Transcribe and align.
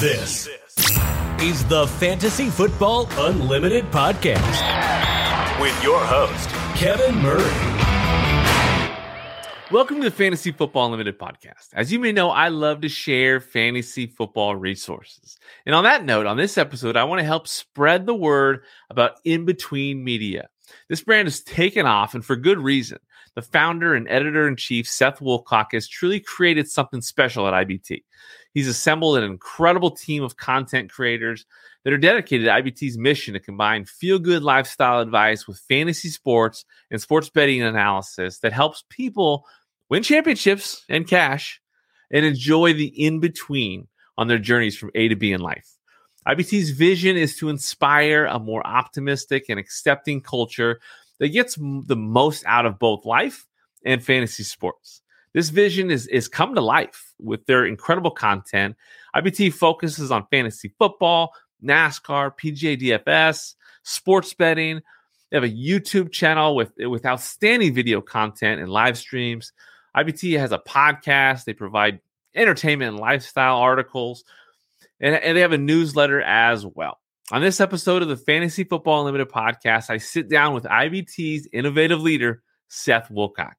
This 0.00 0.48
is 1.40 1.64
the 1.66 1.86
Fantasy 1.86 2.50
Football 2.50 3.08
Unlimited 3.12 3.84
podcast 3.92 4.40
with 5.60 5.82
your 5.84 6.00
host, 6.00 6.48
Kevin 6.76 7.14
Murray. 7.22 7.44
Welcome 9.70 9.98
to 9.98 10.10
the 10.10 10.10
Fantasy 10.10 10.50
Football 10.50 10.86
Unlimited 10.86 11.16
podcast. 11.16 11.68
As 11.72 11.92
you 11.92 12.00
may 12.00 12.10
know, 12.10 12.30
I 12.30 12.48
love 12.48 12.80
to 12.80 12.88
share 12.88 13.40
fantasy 13.40 14.08
football 14.08 14.56
resources. 14.56 15.38
And 15.64 15.76
on 15.76 15.84
that 15.84 16.04
note, 16.04 16.26
on 16.26 16.36
this 16.36 16.58
episode, 16.58 16.96
I 16.96 17.04
want 17.04 17.20
to 17.20 17.24
help 17.24 17.46
spread 17.46 18.04
the 18.04 18.16
word 18.16 18.64
about 18.90 19.20
in 19.24 19.44
between 19.44 20.02
media. 20.02 20.48
This 20.88 21.02
brand 21.02 21.28
has 21.28 21.40
taken 21.40 21.86
off, 21.86 22.14
and 22.14 22.24
for 22.24 22.34
good 22.34 22.58
reason. 22.58 22.98
The 23.36 23.42
founder 23.42 23.94
and 23.94 24.08
editor 24.08 24.46
in 24.46 24.56
chief, 24.56 24.88
Seth 24.88 25.18
Woolcock, 25.18 25.72
has 25.72 25.88
truly 25.88 26.20
created 26.20 26.70
something 26.70 27.00
special 27.00 27.48
at 27.48 27.66
IBT. 27.66 28.02
He's 28.54 28.68
assembled 28.68 29.18
an 29.18 29.24
incredible 29.24 29.90
team 29.90 30.22
of 30.22 30.36
content 30.36 30.90
creators 30.90 31.44
that 31.82 31.92
are 31.92 31.98
dedicated 31.98 32.46
to 32.46 32.52
IBT's 32.52 32.96
mission 32.96 33.34
to 33.34 33.40
combine 33.40 33.84
feel 33.84 34.18
good 34.20 34.44
lifestyle 34.44 35.00
advice 35.00 35.46
with 35.46 35.58
fantasy 35.68 36.08
sports 36.08 36.64
and 36.90 37.02
sports 37.02 37.28
betting 37.28 37.62
analysis 37.62 38.38
that 38.38 38.52
helps 38.52 38.84
people 38.88 39.44
win 39.90 40.04
championships 40.04 40.84
and 40.88 41.08
cash 41.08 41.60
and 42.12 42.24
enjoy 42.24 42.72
the 42.72 42.86
in 42.86 43.18
between 43.18 43.88
on 44.16 44.28
their 44.28 44.38
journeys 44.38 44.76
from 44.76 44.92
A 44.94 45.08
to 45.08 45.16
B 45.16 45.32
in 45.32 45.40
life. 45.40 45.68
IBT's 46.28 46.70
vision 46.70 47.16
is 47.16 47.36
to 47.36 47.48
inspire 47.48 48.24
a 48.26 48.38
more 48.38 48.64
optimistic 48.66 49.46
and 49.48 49.58
accepting 49.58 50.20
culture 50.20 50.80
that 51.18 51.28
gets 51.28 51.56
the 51.56 51.96
most 51.96 52.44
out 52.46 52.66
of 52.66 52.78
both 52.78 53.04
life 53.04 53.46
and 53.84 54.02
fantasy 54.02 54.44
sports. 54.44 55.02
This 55.34 55.50
vision 55.50 55.90
is, 55.90 56.06
is 56.06 56.28
come 56.28 56.54
to 56.54 56.60
life 56.60 57.12
with 57.18 57.44
their 57.46 57.66
incredible 57.66 58.12
content. 58.12 58.76
IBT 59.16 59.52
focuses 59.52 60.12
on 60.12 60.26
fantasy 60.30 60.72
football, 60.78 61.32
NASCAR, 61.62 62.32
PGA 62.38 62.80
DFS, 62.80 63.54
sports 63.82 64.32
betting. 64.32 64.80
They 65.30 65.36
have 65.36 65.44
a 65.44 65.48
YouTube 65.48 66.12
channel 66.12 66.54
with, 66.54 66.72
with 66.78 67.04
outstanding 67.04 67.74
video 67.74 68.00
content 68.00 68.60
and 68.60 68.70
live 68.70 68.96
streams. 68.96 69.52
IBT 69.96 70.38
has 70.38 70.52
a 70.52 70.58
podcast. 70.58 71.44
They 71.44 71.52
provide 71.52 72.00
entertainment 72.34 72.90
and 72.90 73.00
lifestyle 73.00 73.56
articles, 73.56 74.24
and, 75.00 75.16
and 75.16 75.36
they 75.36 75.40
have 75.40 75.52
a 75.52 75.58
newsletter 75.58 76.22
as 76.22 76.64
well. 76.64 77.00
On 77.32 77.40
this 77.40 77.60
episode 77.60 78.02
of 78.02 78.08
the 78.08 78.16
Fantasy 78.16 78.64
Football 78.64 79.00
Unlimited 79.00 79.30
podcast, 79.30 79.90
I 79.90 79.96
sit 79.96 80.28
down 80.28 80.54
with 80.54 80.64
IBT's 80.64 81.48
innovative 81.52 82.00
leader, 82.00 82.42
Seth 82.68 83.08
Woolcock. 83.08 83.54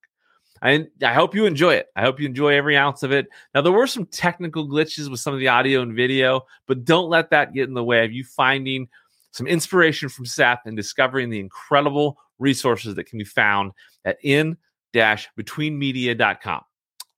I, 0.66 0.88
I 1.04 1.14
hope 1.14 1.36
you 1.36 1.46
enjoy 1.46 1.76
it. 1.76 1.88
I 1.96 2.02
hope 2.02 2.20
you 2.20 2.26
enjoy 2.26 2.56
every 2.56 2.76
ounce 2.76 3.04
of 3.04 3.12
it. 3.12 3.28
Now, 3.54 3.62
there 3.62 3.72
were 3.72 3.86
some 3.86 4.08
technical 4.08 4.68
glitches 4.68 5.12
with 5.12 5.20
some 5.20 5.32
of 5.34 5.40
the 5.40 5.48
audio 5.48 5.84
and 5.84 5.96
video, 5.96 6.42
but 6.66 6.84
don't 6.84 7.08
let 7.08 7.30
that 7.30 7.54
get 7.54 7.68
in 7.68 7.76
the 7.76 7.84
way 7.84 8.04
of 8.04 8.12
you 8.12 8.24
finding 8.24 8.88
some 9.32 9.46
inspiration 9.46 10.10
from 10.10 10.26
Seth 10.26 10.62
and 10.66 10.76
discovering 10.76 11.30
the 11.30 11.40
incredible 11.40 12.18
resources 12.40 12.96
that 12.96 13.04
can 13.04 13.20
be 13.20 13.26
found 13.26 13.74
at 14.06 14.18
in 14.24 14.58
betweenmedia.com. 14.96 16.62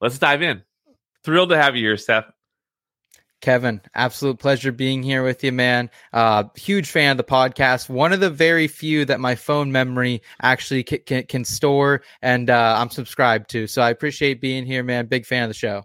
Let's 0.01 0.19
dive 0.19 0.41
in. 0.41 0.61
Thrilled 1.23 1.49
to 1.49 1.57
have 1.57 1.75
you 1.77 1.83
here, 1.83 1.97
Seth. 1.97 2.25
Kevin, 3.41 3.81
absolute 3.93 4.39
pleasure 4.39 4.71
being 4.71 5.03
here 5.03 5.23
with 5.23 5.43
you, 5.43 5.51
man. 5.51 5.89
Uh, 6.11 6.45
huge 6.55 6.89
fan 6.89 7.11
of 7.11 7.17
the 7.17 7.23
podcast. 7.23 7.87
One 7.87 8.11
of 8.11 8.19
the 8.19 8.31
very 8.31 8.67
few 8.67 9.05
that 9.05 9.19
my 9.19 9.35
phone 9.35 9.71
memory 9.71 10.21
actually 10.41 10.83
can, 10.83 10.99
can, 11.05 11.23
can 11.23 11.45
store, 11.45 12.01
and 12.21 12.49
uh, 12.49 12.75
I'm 12.77 12.89
subscribed 12.89 13.49
to. 13.51 13.67
So 13.67 13.81
I 13.81 13.91
appreciate 13.91 14.41
being 14.41 14.65
here, 14.65 14.83
man. 14.83 15.05
Big 15.05 15.25
fan 15.25 15.43
of 15.43 15.49
the 15.49 15.53
show. 15.53 15.83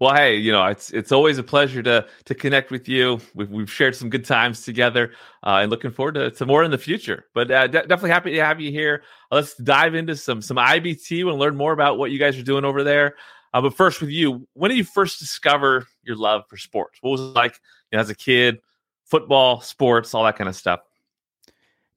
Well, 0.00 0.16
hey, 0.16 0.34
you 0.34 0.50
know 0.50 0.66
it's 0.66 0.90
it's 0.90 1.12
always 1.12 1.38
a 1.38 1.44
pleasure 1.44 1.80
to 1.84 2.04
to 2.24 2.34
connect 2.34 2.72
with 2.72 2.88
you. 2.88 3.20
We've 3.36 3.48
we've 3.48 3.70
shared 3.70 3.94
some 3.94 4.10
good 4.10 4.24
times 4.24 4.64
together, 4.64 5.12
uh, 5.44 5.60
and 5.62 5.70
looking 5.70 5.92
forward 5.92 6.14
to, 6.16 6.32
to 6.32 6.44
more 6.44 6.64
in 6.64 6.72
the 6.72 6.78
future. 6.78 7.26
But 7.34 7.52
uh, 7.52 7.68
de- 7.68 7.86
definitely 7.86 8.10
happy 8.10 8.32
to 8.32 8.44
have 8.44 8.60
you 8.60 8.72
here. 8.72 9.04
let's 9.30 9.54
dive 9.54 9.94
into 9.94 10.16
some 10.16 10.42
some 10.42 10.56
IBT 10.56 11.20
and 11.30 11.38
learn 11.38 11.56
more 11.56 11.72
about 11.72 11.98
what 11.98 12.10
you 12.10 12.18
guys 12.18 12.36
are 12.36 12.42
doing 12.42 12.64
over 12.64 12.82
there. 12.82 13.14
Uh, 13.54 13.60
but 13.60 13.76
first, 13.76 14.00
with 14.00 14.10
you, 14.10 14.48
when 14.54 14.70
did 14.70 14.78
you 14.78 14.82
first 14.82 15.20
discover 15.20 15.86
your 16.04 16.16
love 16.16 16.44
for 16.48 16.56
sports? 16.56 16.98
What 17.00 17.10
was 17.10 17.20
it 17.20 17.34
like 17.34 17.60
you 17.90 17.96
know, 17.96 18.02
as 18.02 18.10
a 18.10 18.14
kid? 18.14 18.60
Football, 19.04 19.60
sports, 19.60 20.14
all 20.14 20.24
that 20.24 20.36
kind 20.36 20.48
of 20.48 20.56
stuff. 20.56 20.80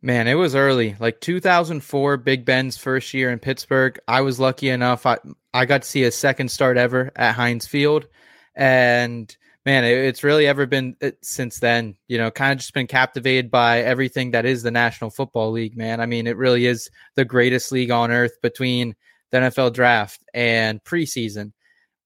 Man, 0.01 0.27
it 0.27 0.35
was 0.35 0.53
early, 0.53 0.95
like 0.99 1.19
2004, 1.21 2.17
Big 2.17 2.45
Ben's 2.45 2.77
first 2.77 3.13
year 3.13 3.31
in 3.31 3.39
Pittsburgh. 3.39 3.97
I 4.07 4.21
was 4.21 4.39
lucky 4.39 4.69
enough; 4.69 5.05
I 5.05 5.17
I 5.53 5.65
got 5.65 5.81
to 5.81 5.87
see 5.87 6.03
a 6.03 6.11
second 6.11 6.51
start 6.51 6.77
ever 6.77 7.11
at 7.15 7.33
Heinz 7.33 7.65
Field, 7.65 8.07
and 8.53 9.35
man, 9.65 9.83
it, 9.83 9.97
it's 9.97 10.23
really 10.23 10.45
ever 10.45 10.67
been 10.67 10.95
it, 11.01 11.17
since 11.25 11.59
then. 11.59 11.95
You 12.07 12.19
know, 12.19 12.29
kind 12.29 12.51
of 12.51 12.59
just 12.59 12.73
been 12.73 12.85
captivated 12.87 13.49
by 13.49 13.81
everything 13.81 14.31
that 14.31 14.45
is 14.45 14.61
the 14.61 14.69
National 14.69 15.09
Football 15.09 15.51
League. 15.51 15.75
Man, 15.75 15.99
I 15.99 16.05
mean, 16.05 16.27
it 16.27 16.37
really 16.37 16.67
is 16.67 16.89
the 17.15 17.25
greatest 17.25 17.71
league 17.71 17.89
on 17.91 18.11
earth 18.11 18.39
between 18.43 18.95
the 19.31 19.37
NFL 19.37 19.73
draft 19.73 20.23
and 20.33 20.83
preseason 20.83 21.51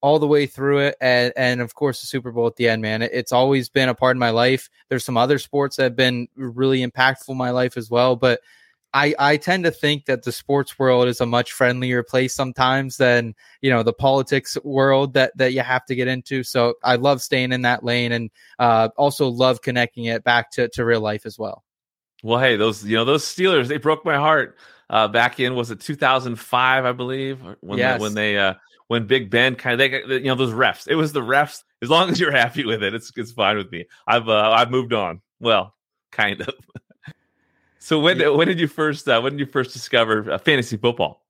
all 0.02 0.20
the 0.20 0.28
way 0.28 0.46
through 0.46 0.80
it 0.80 0.96
and, 1.02 1.34
and 1.36 1.62
of 1.62 1.76
course 1.76 2.02
the 2.02 2.08
super 2.08 2.32
bowl 2.32 2.48
at 2.48 2.56
the 2.56 2.70
end 2.70 2.82
man 2.82 3.02
it's 3.02 3.32
always 3.32 3.70
been 3.70 3.90
a 3.90 3.96
part 3.96 4.16
of 4.16 4.20
my 4.20 4.30
life 4.30 4.70
there's 4.90 5.06
some 5.06 5.18
other 5.18 5.38
sports 5.38 5.76
that 5.76 5.84
have 5.84 5.96
been 5.96 6.28
really 6.36 6.86
impactful 6.86 7.30
in 7.30 7.38
my 7.38 7.52
life 7.52 7.76
as 7.78 7.90
well 7.90 8.16
but 8.16 8.40
I, 8.94 9.14
I 9.20 9.38
tend 9.38 9.66
to 9.66 9.72
think 9.72 10.06
that 10.06 10.24
the 10.24 10.32
sports 10.32 10.80
world 10.80 11.08
is 11.08 11.22
a 11.22 11.26
much 11.26 11.52
friendlier 11.54 12.02
place 12.02 12.34
sometimes 12.34 12.98
than 12.98 13.36
you 13.62 13.70
know 13.70 13.84
the 13.84 13.94
politics 13.94 14.58
world 14.64 15.14
that 15.14 15.32
that 15.38 15.54
you 15.54 15.62
have 15.62 15.86
to 15.86 15.96
get 15.96 16.08
into. 16.08 16.44
So 16.44 16.74
I 16.84 16.96
love 16.96 17.22
staying 17.22 17.52
in 17.52 17.62
that 17.64 17.84
lane 17.84 18.12
and 18.12 18.32
uh, 18.58 18.90
also 18.98 19.28
love 19.28 19.62
connecting 19.62 20.06
it 20.06 20.24
back 20.24 20.50
to, 20.54 20.70
to 20.70 20.86
real 20.86 21.02
life 21.02 21.26
as 21.26 21.38
well. 21.38 21.64
Well, 22.24 22.40
hey, 22.40 22.56
those 22.56 22.84
you 22.84 22.96
know 22.96 23.06
those 23.06 23.24
Steelers 23.24 23.68
they 23.68 23.78
broke 23.78 24.04
my 24.06 24.16
heart 24.16 24.58
uh, 24.90 25.08
back 25.08 25.40
in 25.40 25.56
was 25.56 25.72
it 25.72 25.80
2005, 25.80 26.86
I 26.86 26.92
believe, 26.92 27.40
when 27.62 27.78
yes. 27.78 27.98
they, 27.98 28.02
when 28.02 28.14
they 28.14 28.38
uh, 28.38 28.54
when 28.88 29.06
Big 29.06 29.30
Ben 29.30 29.56
kind 29.56 29.80
of 29.80 29.92
they 29.92 30.16
you 30.16 30.26
know 30.26 30.36
those 30.36 30.54
refs. 30.54 30.88
It 30.88 30.96
was 30.96 31.14
the 31.14 31.22
refs. 31.22 31.64
As 31.82 31.90
long 31.90 32.10
as 32.10 32.20
you're 32.20 32.32
happy 32.32 32.66
with 32.66 32.84
it, 32.84 32.94
it's 32.94 33.12
it's 33.16 33.32
fine 33.32 33.58
with 33.58 33.72
me. 33.72 33.86
I've 34.08 34.28
uh, 34.28 34.52
I've 34.52 34.72
moved 34.72 34.94
on. 34.94 35.22
Well, 35.40 35.76
kind 36.12 36.42
of. 36.42 36.50
so 37.80 38.00
when 38.00 38.20
yeah. 38.20 38.30
when 38.30 38.48
did 38.48 38.60
you 38.60 38.68
first 38.68 39.08
uh, 39.08 39.22
when 39.22 39.34
did 39.34 39.40
you 39.40 39.46
first 39.46 39.74
discover 39.74 40.32
uh, 40.32 40.38
fantasy 40.38 40.76
football? 40.76 41.24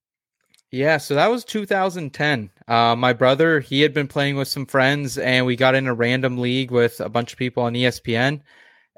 Yeah, 0.71 0.97
so 0.97 1.15
that 1.15 1.31
was 1.31 1.43
2010. 1.45 2.51
Uh, 2.67 2.95
my 2.95 3.11
brother, 3.11 3.59
he 3.59 3.81
had 3.81 3.91
been 3.91 4.07
playing 4.07 4.35
with 4.35 4.47
some 4.47 4.67
friends, 4.67 5.17
and 5.17 5.47
we 5.47 5.55
got 5.55 5.73
in 5.73 5.87
a 5.87 5.95
random 5.95 6.37
league 6.37 6.69
with 6.69 6.99
a 6.99 7.09
bunch 7.09 7.33
of 7.33 7.39
people 7.39 7.63
on 7.63 7.73
ESPN 7.73 8.41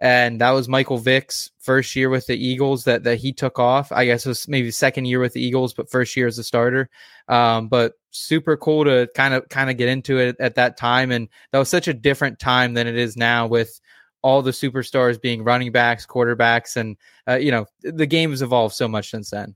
and 0.01 0.41
that 0.41 0.50
was 0.50 0.67
Michael 0.67 0.97
Vick's 0.97 1.51
first 1.59 1.95
year 1.95 2.09
with 2.09 2.25
the 2.25 2.35
Eagles 2.35 2.85
that 2.85 3.03
that 3.03 3.17
he 3.17 3.31
took 3.31 3.59
off. 3.59 3.91
I 3.91 4.06
guess 4.06 4.25
it 4.25 4.29
was 4.29 4.47
maybe 4.47 4.72
second 4.72 5.06
year 5.06 5.19
with 5.19 5.34
the 5.34 5.41
Eagles, 5.41 5.73
but 5.73 5.91
first 5.91 6.17
year 6.17 6.25
as 6.25 6.39
a 6.39 6.44
starter. 6.44 6.89
Um, 7.28 7.67
but 7.67 7.94
super 8.09 8.57
cool 8.57 8.84
to 8.85 9.07
kind 9.16 9.35
of 9.35 9.47
kind 9.50 9.69
of 9.69 9.78
get 9.78 9.89
into 9.89 10.17
it 10.17 10.35
at 10.39 10.56
that 10.56 10.75
time, 10.75 11.12
and 11.12 11.29
that 11.51 11.59
was 11.59 11.69
such 11.69 11.88
a 11.88 11.94
different 11.94 12.39
time 12.39 12.73
than 12.73 12.88
it 12.88 12.97
is 12.97 13.16
now 13.16 13.45
with 13.45 13.79
all 14.23 14.41
the 14.41 14.51
superstars 14.51 15.22
being 15.22 15.44
running 15.44 15.72
backs, 15.72 16.06
quarterbacks, 16.07 16.78
and 16.78 16.97
uh, 17.29 17.35
you 17.35 17.51
know 17.51 17.68
the 17.83 18.07
game 18.07 18.31
has 18.31 18.41
evolved 18.41 18.73
so 18.73 18.88
much 18.88 19.12
since 19.12 19.29
then. 19.29 19.56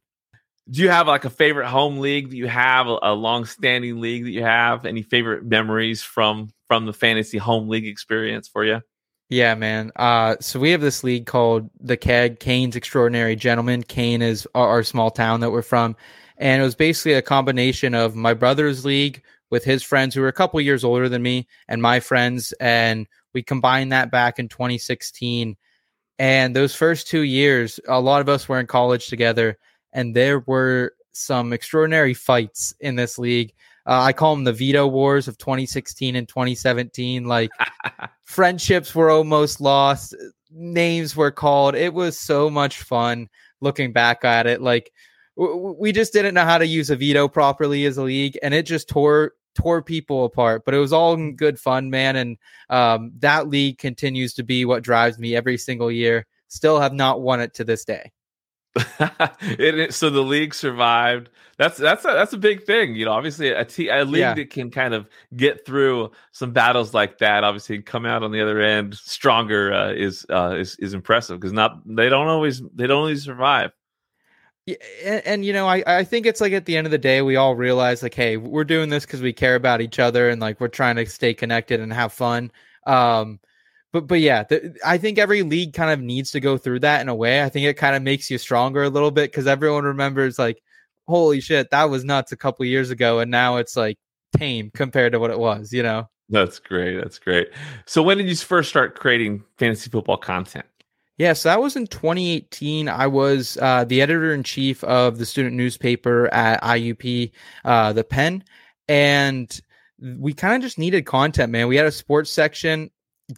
Do 0.70 0.82
you 0.82 0.90
have 0.90 1.08
like 1.08 1.26
a 1.26 1.30
favorite 1.30 1.68
home 1.68 1.98
league 1.98 2.30
that 2.30 2.36
you 2.36 2.48
have, 2.48 2.88
a, 2.88 3.14
long-standing 3.14 4.02
league 4.02 4.24
that 4.24 4.32
you 4.32 4.42
have? 4.42 4.86
Any 4.86 5.04
favorite 5.04 5.44
memories 5.44 6.04
from 6.04 6.50
from 6.68 6.86
the 6.86 6.94
fantasy 6.94 7.40
home 7.40 7.68
league 7.68 7.88
experience 7.88 8.48
for 8.48 8.64
you? 8.64 8.82
Yeah, 9.30 9.56
man. 9.56 9.92
Uh, 9.96 10.36
so 10.40 10.60
we 10.60 10.70
have 10.70 10.82
this 10.82 11.04
league 11.04 11.26
called 11.26 11.70
the 11.80 11.98
CAG 11.98 12.40
Kane's 12.40 12.76
Extraordinary 12.76 13.36
Gentlemen. 13.36 13.82
Kane 13.82 14.22
is 14.22 14.48
our, 14.54 14.68
our, 14.68 14.84
small 14.84 15.10
town 15.10 15.40
that 15.40 15.52
we're 15.52 15.64
from. 15.64 15.96
And 16.38 16.62
it 16.62 16.66
was 16.66 16.76
basically 16.76 17.14
a 17.14 17.24
combination 17.24 17.96
of 17.96 18.16
my 18.16 18.36
brother's 18.36 18.86
league 18.86 19.24
with 19.50 19.64
his 19.64 19.82
friends 19.82 20.14
who 20.14 20.22
were 20.22 20.28
a 20.28 20.34
couple 20.34 20.62
years 20.62 20.84
older 20.84 21.10
than 21.10 21.24
me 21.24 21.48
and 21.68 21.82
my 21.82 22.00
friends. 22.00 22.54
And 22.60 23.08
we 23.34 23.42
combined 23.42 23.92
that 23.92 24.12
back 24.12 24.38
in 24.38 24.48
2016. 24.48 25.58
And 26.20 26.56
those 26.56 26.76
first 26.76 27.08
two 27.08 27.22
years, 27.22 27.80
a 27.88 28.00
lot 28.00 28.22
of 28.22 28.30
us 28.30 28.48
were 28.48 28.60
in 28.60 28.68
college 28.68 29.08
together. 29.08 29.58
And 29.92 30.16
there 30.16 30.40
were 30.42 30.94
some 31.14 31.52
extraordinary 31.52 32.14
fights 32.14 32.76
in 32.80 32.96
this 32.96 33.18
league. 33.18 33.54
Uh, 33.88 34.02
I 34.02 34.14
call 34.14 34.36
them 34.36 34.44
the 34.44 34.54
veto 34.54 34.88
wars 34.88 35.28
of 35.28 35.38
2016 35.38 36.16
and 36.16 36.28
2017. 36.28 37.26
Like 37.26 37.52
friendships 38.24 38.96
were 38.96 39.12
almost 39.12 39.62
lost, 39.62 40.16
names 40.52 41.16
were 41.16 41.32
called. 41.32 41.76
It 41.76 41.94
was 41.94 42.18
so 42.18 42.50
much 42.50 42.82
fun 42.82 43.30
looking 43.62 43.92
back 43.92 44.26
at 44.26 44.48
it. 44.48 44.62
Like 44.62 44.92
w- 45.38 45.76
we 45.78 45.92
just 45.92 46.14
didn't 46.14 46.34
know 46.34 46.46
how 46.46 46.58
to 46.58 46.66
use 46.66 46.90
a 46.90 46.96
veto 46.96 47.28
properly 47.28 47.86
as 47.86 47.98
a 47.98 48.04
league, 48.04 48.38
and 48.42 48.54
it 48.54 48.66
just 48.66 48.90
tore 48.90 49.34
tore 49.56 49.82
people 49.82 50.26
apart. 50.26 50.64
But 50.66 50.74
it 50.74 50.80
was 50.80 50.94
all 50.94 51.16
good 51.34 51.60
fun, 51.60 51.90
man. 51.90 52.16
And 52.16 52.38
um, 52.70 53.12
that 53.20 53.48
league 53.48 53.78
continues 53.78 54.34
to 54.36 54.44
be 54.44 54.66
what 54.66 54.84
drives 54.84 55.18
me 55.18 55.36
every 55.36 55.58
single 55.58 55.92
year. 55.92 56.26
Still 56.48 56.80
have 56.80 56.94
not 56.94 57.22
won 57.22 57.40
it 57.42 57.54
to 57.56 57.64
this 57.64 57.86
day. 57.86 58.12
it, 59.42 59.94
so 59.94 60.10
the 60.10 60.22
league 60.22 60.54
survived. 60.54 61.30
That's 61.58 61.78
that's 61.78 62.04
a, 62.04 62.10
that's 62.10 62.34
a 62.34 62.38
big 62.38 62.64
thing, 62.64 62.96
you 62.96 63.06
know. 63.06 63.14
Obviously, 63.14 63.50
a, 63.50 63.64
t- 63.64 63.88
a 63.88 64.04
league 64.04 64.20
yeah. 64.20 64.34
that 64.34 64.50
can 64.50 64.70
kind 64.70 64.94
of 64.94 65.08
get 65.36 65.66
through 65.66 66.12
some 66.34 66.52
battles 66.52 66.94
like 66.94 67.20
that, 67.20 67.46
obviously, 67.46 67.82
come 67.82 68.06
out 68.06 68.24
on 68.24 68.32
the 68.32 68.42
other 68.42 68.60
end 68.60 68.96
stronger 68.96 69.74
uh, 69.74 69.94
is 69.94 70.26
uh, 70.30 70.56
is 70.58 70.76
is 70.80 70.94
impressive 70.94 71.40
because 71.40 71.54
not 71.54 71.80
they 71.86 72.10
don't 72.10 72.28
always 72.28 72.62
they 72.74 72.88
don't 72.88 72.98
always 72.98 73.24
survive. 73.24 73.72
Yeah, 74.66 74.78
and, 75.04 75.28
and, 75.28 75.46
you 75.46 75.54
know, 75.54 75.68
I, 75.68 75.84
I 75.86 76.04
think 76.04 76.26
it's 76.26 76.42
like 76.42 76.52
at 76.52 76.66
the 76.66 76.76
end 76.76 76.88
of 76.88 76.92
the 76.92 76.98
day, 76.98 77.22
we 77.22 77.36
all 77.36 77.56
realize 77.56 78.02
like, 78.02 78.16
hey, 78.16 78.36
we're 78.36 78.64
doing 78.64 78.90
this 78.90 79.06
because 79.06 79.22
we 79.22 79.32
care 79.32 79.54
about 79.54 79.80
each 79.80 80.00
other 80.00 80.28
and 80.28 80.42
like 80.42 80.60
we're 80.60 80.70
trying 80.70 80.96
to 80.96 81.06
stay 81.06 81.36
connected 81.36 81.80
and 81.80 81.94
have 81.94 82.12
fun. 82.12 82.52
Um, 82.88 83.40
but 83.96 84.08
but 84.08 84.20
yeah, 84.20 84.44
the, 84.44 84.76
I 84.86 84.98
think 84.98 85.18
every 85.18 85.42
league 85.42 85.72
kind 85.72 85.90
of 85.90 86.02
needs 86.02 86.32
to 86.32 86.42
go 86.42 86.58
through 86.58 86.82
that 86.82 87.00
in 87.00 87.08
a 87.08 87.16
way. 87.16 87.42
I 87.42 87.48
think 87.48 87.66
it 87.66 87.78
kind 87.78 87.96
of 87.96 88.04
makes 88.04 88.30
you 88.30 88.38
stronger 88.38 88.84
a 88.84 88.90
little 88.90 89.10
bit 89.10 89.32
because 89.32 89.48
everyone 89.48 89.86
remembers 89.86 90.38
like, 90.38 90.62
holy 91.08 91.40
shit, 91.40 91.70
that 91.70 91.86
was 91.86 92.04
nuts 92.04 92.34
a 92.34 92.38
couple 92.38 92.66
years 92.66 92.90
ago, 92.90 93.20
and 93.20 93.32
now 93.32 93.56
it's 93.56 93.78
like 93.78 93.98
tame 94.38 94.70
compared 94.76 95.14
to 95.14 95.20
what 95.20 95.32
it 95.32 95.40
was. 95.40 95.72
You 95.72 95.84
know. 95.84 96.10
That's 96.28 96.60
great. 96.60 96.98
That's 96.98 97.20
great. 97.20 97.52
So 97.86 98.04
when 98.04 98.18
did 98.18 98.28
you 98.28 98.36
first 98.36 98.68
start 98.68 99.00
creating 99.00 99.46
fantasy 99.58 99.90
football 99.90 100.18
content? 100.18 100.66
Yeah, 101.18 101.32
so 101.32 101.48
that 101.48 101.62
was 101.62 101.78
in 101.78 101.88
2018. 101.88 102.90
I 102.90 103.08
was 103.08 103.58
uh, 103.62 103.86
the 103.86 104.02
editor 104.02 104.34
in 104.34 104.44
chief 104.44 104.84
of 104.84 105.20
the 105.20 105.26
student 105.26 105.56
newspaper 105.56 106.28
at 106.34 106.62
IUP, 106.62 107.32
uh, 107.64 107.94
the 107.94 108.04
Penn, 108.04 108.44
and 108.90 109.58
we 110.02 110.34
kind 110.34 110.56
of 110.56 110.62
just 110.62 110.78
needed 110.78 111.06
content, 111.06 111.54
man. 111.54 111.70
We 111.70 111.78
had 111.78 111.86
a 111.86 111.92
sports 111.94 112.30
section. 112.30 112.90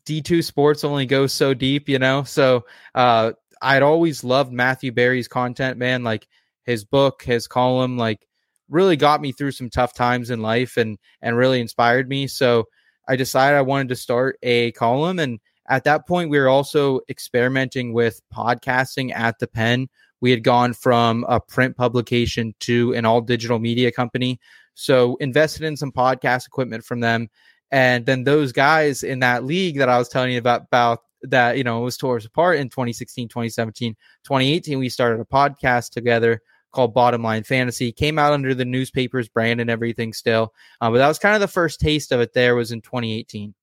D2 0.06 0.44
sports 0.44 0.84
only 0.84 1.06
goes 1.06 1.34
so 1.34 1.54
deep, 1.54 1.88
you 1.88 2.00
know? 2.00 2.24
So 2.24 2.66
uh, 2.96 3.34
I'd 3.62 3.84
always 3.84 4.24
loved 4.24 4.52
Matthew 4.52 4.92
Berry's 4.92 5.28
content, 5.28 5.78
man. 5.78 6.04
Like 6.04 6.28
his 6.64 6.84
book, 6.84 7.24
his 7.24 7.48
column, 7.48 7.98
like 7.98 8.28
really 8.70 8.98
got 8.98 9.22
me 9.22 9.32
through 9.32 9.52
some 9.52 9.70
tough 9.70 9.94
times 9.94 10.30
in 10.30 10.42
life 10.42 10.78
and 10.78 10.98
and 11.22 11.38
really 11.38 11.62
inspired 11.62 12.10
me. 12.10 12.28
So 12.28 12.66
I 13.08 13.16
decided 13.16 13.58
I 13.58 13.62
wanted 13.62 13.90
to 13.90 13.96
start 13.96 14.38
a 14.44 14.72
column 14.74 15.20
and 15.20 15.40
at 15.68 15.84
that 15.84 16.08
point, 16.08 16.30
we 16.30 16.40
were 16.40 16.48
also 16.48 17.02
experimenting 17.10 17.94
with 17.94 18.22
podcasting 18.34 19.14
at 19.14 19.40
the 19.40 19.48
Penn. 19.48 19.88
We 20.22 20.32
had 20.32 20.44
gone 20.44 20.74
from 20.74 21.26
a 21.28 21.40
print 21.40 21.76
publication 21.76 22.56
to 22.62 22.94
an 22.94 23.06
all 23.06 23.22
digital 23.22 23.60
media 23.60 23.92
company. 23.92 24.40
So 24.76 25.18
invested 25.18 25.64
in 25.64 25.76
some 25.76 25.92
podcast 25.92 26.48
equipment 26.48 26.86
from 26.86 27.02
them. 27.02 27.30
And 27.72 28.06
then 28.06 28.24
those 28.24 28.52
guys 28.52 29.04
in 29.04 29.20
that 29.20 29.44
league 29.44 29.78
that 29.78 29.90
I 29.90 29.98
was 29.98 30.10
telling 30.10 30.32
you 30.32 30.40
about, 30.40 30.64
about 30.64 31.00
that, 31.24 31.58
you 31.58 31.64
know, 31.64 31.82
was 31.82 31.98
tore 31.98 32.18
us 32.18 32.26
apart 32.26 32.58
in 32.58 32.70
2016, 32.70 33.28
2017, 33.28 33.94
2018, 34.24 34.80
we 34.80 34.90
started 34.90 35.20
a 35.20 35.26
podcast 35.26 35.92
together 35.92 36.42
called 36.72 36.94
Bottom 36.94 37.24
Line 37.24 37.44
Fantasy. 37.44 37.92
Came 37.92 38.20
out 38.20 38.34
under 38.34 38.54
the 38.54 38.66
newspaper's 38.66 39.28
brand 39.28 39.60
and 39.60 39.70
everything 39.70 40.14
still. 40.14 40.54
Uh, 40.80 40.92
but 40.92 40.98
that 40.98 41.08
was 41.08 41.20
kind 41.20 41.36
of 41.36 41.42
the 41.42 41.48
first 41.48 41.80
taste 41.80 42.12
of 42.12 42.20
it 42.20 42.34
there 42.34 42.56
was 42.56 42.72
in 42.72 42.82
2018. 42.82 43.54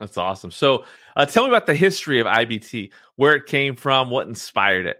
That's 0.00 0.16
awesome. 0.16 0.50
So, 0.50 0.84
uh, 1.16 1.26
tell 1.26 1.44
me 1.44 1.50
about 1.50 1.66
the 1.66 1.74
history 1.74 2.20
of 2.20 2.26
IBT, 2.26 2.92
where 3.16 3.34
it 3.34 3.46
came 3.46 3.74
from, 3.74 4.10
what 4.10 4.28
inspired 4.28 4.86
it. 4.86 4.98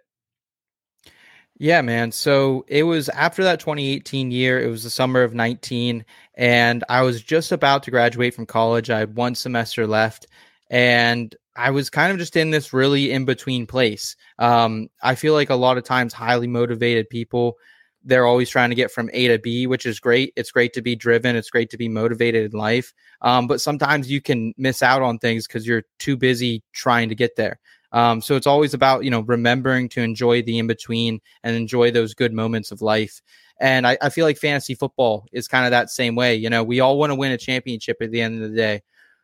Yeah, 1.59 1.83
man. 1.83 2.13
So 2.13 2.65
it 2.69 2.85
was 2.85 3.09
after 3.09 3.43
that 3.45 3.61
2018 3.61 4.31
year. 4.31 4.61
It 4.63 4.69
was 4.71 4.85
the 4.85 4.91
summer 4.91 5.23
of 5.23 5.35
19, 5.35 6.05
and 6.35 6.85
I 6.89 7.03
was 7.03 7.21
just 7.23 7.51
about 7.53 7.83
to 7.85 7.91
graduate 7.91 8.35
from 8.35 8.47
college. 8.47 8.91
I 8.91 9.01
had 9.01 9.17
one 9.17 9.35
semester 9.35 9.87
left, 9.87 10.29
and 10.71 11.35
I 11.57 11.71
was 11.71 11.91
kind 11.91 12.13
of 12.13 12.19
just 12.19 12.37
in 12.37 12.51
this 12.51 12.73
really 12.73 13.11
in 13.11 13.25
between 13.25 13.67
place. 13.67 14.15
Um, 14.39 14.89
I 15.03 15.17
feel 15.17 15.33
like 15.35 15.51
a 15.51 15.57
lot 15.57 15.79
of 15.79 15.85
times, 15.85 16.13
highly 16.13 16.47
motivated 16.47 17.11
people 17.11 17.57
they're 18.05 18.27
always 18.27 18.49
trying 18.49 18.71
to 18.71 18.77
get 18.77 18.93
from 18.93 19.11
A 19.13 19.27
to 19.29 19.39
B, 19.39 19.67
which 19.67 19.85
is 19.85 19.99
great. 20.01 20.33
It's 20.37 20.53
great 20.53 20.73
to 20.75 20.81
be 20.83 20.95
driven. 20.95 21.37
It's 21.37 21.51
great 21.51 21.69
to 21.71 21.77
be 21.77 21.89
motivated 21.89 22.53
in 22.53 22.59
life. 22.59 22.95
Um, 23.21 23.49
but 23.49 23.61
sometimes 23.61 24.11
you 24.11 24.23
can 24.23 24.55
miss 24.57 24.83
out 24.83 25.03
on 25.03 25.19
things 25.19 25.47
because 25.47 25.67
you're 25.67 25.83
too 25.99 26.17
busy 26.17 26.63
trying 26.73 27.09
to 27.11 27.15
get 27.17 27.37
there. 27.37 27.59
Um, 27.93 28.21
so 28.21 28.37
it's 28.37 28.47
always 28.47 28.75
about 28.75 29.05
you 29.05 29.11
know 29.11 29.21
remembering 29.21 29.89
to 29.91 30.03
enjoy 30.03 30.43
the 30.43 30.59
in 30.59 30.67
between 30.67 31.21
and 31.43 31.57
enjoy 31.57 31.91
those 31.91 32.15
good 32.15 32.33
moments 32.33 32.71
of 32.71 32.83
life. 32.83 33.23
And 33.61 33.87
I, 33.87 33.99
I 34.01 34.11
feel 34.11 34.25
like 34.25 34.39
fantasy 34.39 34.75
football 34.75 35.27
is 35.33 35.49
kind 35.49 35.65
of 35.65 35.73
that 35.73 35.91
same 35.91 36.15
way. 36.15 36.37
You 36.37 36.49
know, 36.49 36.63
we 36.63 36.81
all 36.81 36.99
want 36.99 37.11
to 37.11 37.17
win 37.17 37.33
a 37.33 37.39
championship 37.39 37.97
at 38.01 38.11
the 38.11 38.21
end 38.21 38.43
of 38.43 38.51
the 38.51 38.57
day. 38.57 38.83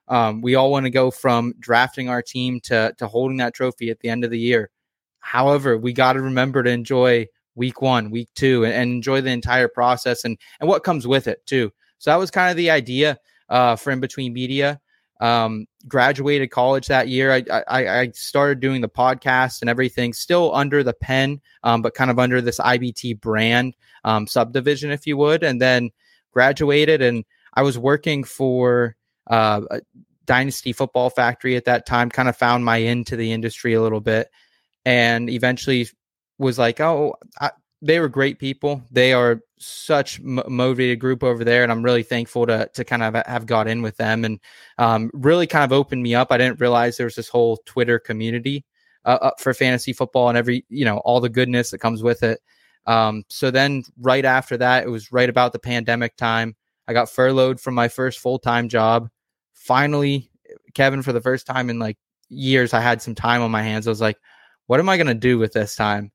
Um, 0.09 0.43
we 0.43 0.55
all 0.55 0.71
want 0.71 0.85
to 0.87 0.91
go 0.91 1.11
from 1.11 1.55
drafting 1.59 2.09
our 2.09 2.23
team 2.23 2.61
to 2.65 2.95
to 2.99 3.07
holding 3.07 3.39
that 3.39 3.55
trophy 3.55 3.91
at 3.91 4.01
the 4.01 4.09
end 4.09 4.25
of 4.25 4.31
the 4.31 4.39
year. 4.39 4.71
However, 5.21 5.79
we 5.79 5.93
got 5.93 6.15
to 6.15 6.21
remember 6.21 6.63
to 6.63 6.71
enjoy 6.71 7.27
week 7.55 7.81
one, 7.81 8.11
week 8.11 8.29
two, 8.35 8.65
and, 8.65 8.75
and, 8.75 8.91
enjoy 8.91 9.21
the 9.21 9.31
entire 9.31 9.69
process 9.69 10.25
and 10.25 10.37
and 10.61 10.69
what 10.69 10.85
comes 10.85 11.07
with 11.07 11.29
it 11.29 11.47
too. 11.47 11.73
So 11.99 12.11
that 12.11 12.19
was 12.19 12.31
kind 12.31 12.51
of 12.51 12.57
the 12.57 12.71
idea 12.71 13.19
uh, 13.49 13.77
for 13.77 13.91
in 13.91 14.01
between 14.01 14.33
media. 14.33 14.81
Um, 15.21 15.67
graduated 15.87 16.51
college 16.51 16.89
that 16.89 17.09
year. 17.09 17.33
I, 17.33 17.45
I, 17.69 18.01
I 18.01 18.11
started 18.11 18.61
doing 18.61 18.81
the 18.81 18.89
podcast 18.89 19.61
and 19.61 19.71
everything, 19.71 20.13
still 20.13 20.55
under 20.55 20.83
the 20.83 20.93
Penn, 20.93 21.41
um, 21.63 21.83
but 21.83 21.95
kind 21.95 22.11
of 22.11 22.19
under 22.19 22.41
this 22.41 22.59
IBT 22.59 23.21
brand 23.21 23.75
um, 24.05 24.27
subdivision, 24.27 24.91
if 24.91 25.07
you 25.07 25.17
would. 25.17 25.45
And 25.45 25.61
then 25.61 25.91
graduated, 26.33 27.01
and 27.01 27.25
I 27.55 27.63
was 27.63 27.79
working 27.79 28.25
for 28.25 28.97
uh, 29.29 29.63
Dynasty 30.27 30.73
Football 30.73 31.11
Factory 31.11 31.57
at 31.57 31.65
that 31.67 31.87
time. 31.87 32.11
Kind 32.11 32.29
of 32.29 32.37
found 32.37 32.65
my 32.65 32.79
into 32.79 33.17
the 33.17 33.33
industry 33.33 33.75
a 33.75 33.83
little 33.83 34.01
bit, 34.01 34.29
and 34.85 35.31
eventually 35.31 35.89
was 36.39 36.59
like, 36.59 36.81
oh, 36.81 37.15
I, 37.41 37.53
they 37.85 38.01
were 38.01 38.09
great 38.09 38.39
people. 38.39 38.83
They 38.91 39.13
are 39.13 39.41
such 39.59 40.21
motivated 40.23 40.99
group 40.99 41.23
over 41.23 41.45
there, 41.45 41.63
and 41.63 41.71
I'm 41.71 41.83
really 41.83 42.03
thankful 42.03 42.47
to 42.47 42.69
to 42.73 42.85
kind 42.85 43.03
of 43.03 43.15
have 43.27 43.47
got 43.47 43.69
in 43.69 43.83
with 43.83 43.97
them 43.99 44.25
and 44.25 44.41
um, 44.79 45.11
really 45.13 45.47
kind 45.47 45.65
of 45.65 45.73
opened 45.73 46.03
me 46.03 46.15
up. 46.15 46.33
I 46.33 46.39
didn't 46.39 46.61
realize 46.61 46.97
there 46.97 47.07
was 47.07 47.15
this 47.15 47.29
whole 47.29 47.59
Twitter 47.67 47.99
community 47.99 48.65
uh, 49.05 49.31
for 49.39 49.53
fantasy 49.53 49.93
football 49.93 50.31
and 50.31 50.39
every 50.39 50.65
you 50.71 50.85
know 50.85 50.99
all 50.99 51.21
the 51.21 51.29
goodness 51.29 51.71
that 51.71 51.79
comes 51.79 52.03
with 52.03 52.23
it. 52.23 52.41
Um, 52.87 53.25
so 53.29 53.51
then 53.51 53.83
right 54.01 54.25
after 54.25 54.57
that, 54.57 54.85
it 54.85 54.89
was 54.89 55.13
right 55.13 55.29
about 55.29 55.53
the 55.53 55.59
pandemic 55.59 56.17
time. 56.17 56.57
I 56.89 56.95
got 56.95 57.11
furloughed 57.11 57.61
from 57.61 57.75
my 57.75 57.89
first 57.89 58.19
full 58.19 58.39
time 58.39 58.69
job. 58.69 59.11
Finally, 59.53 60.31
Kevin, 60.75 61.03
for 61.03 61.13
the 61.13 61.21
first 61.21 61.47
time 61.47 61.69
in 61.69 61.79
like 61.79 61.99
years, 62.31 62.73
I 62.73 62.81
had 62.81 63.03
some 63.03 63.15
time 63.15 63.43
on 63.43 63.51
my 63.51 63.63
hands. 63.63 63.87
I 63.87 63.91
was 63.91 64.01
like, 64.01 64.19
what 64.69 64.81
am 64.81 64.89
I 64.89 64.97
going 64.97 65.07
to 65.07 65.15
do 65.15 65.39
with 65.39 65.53
this 65.53 65.77
time? 65.77 66.13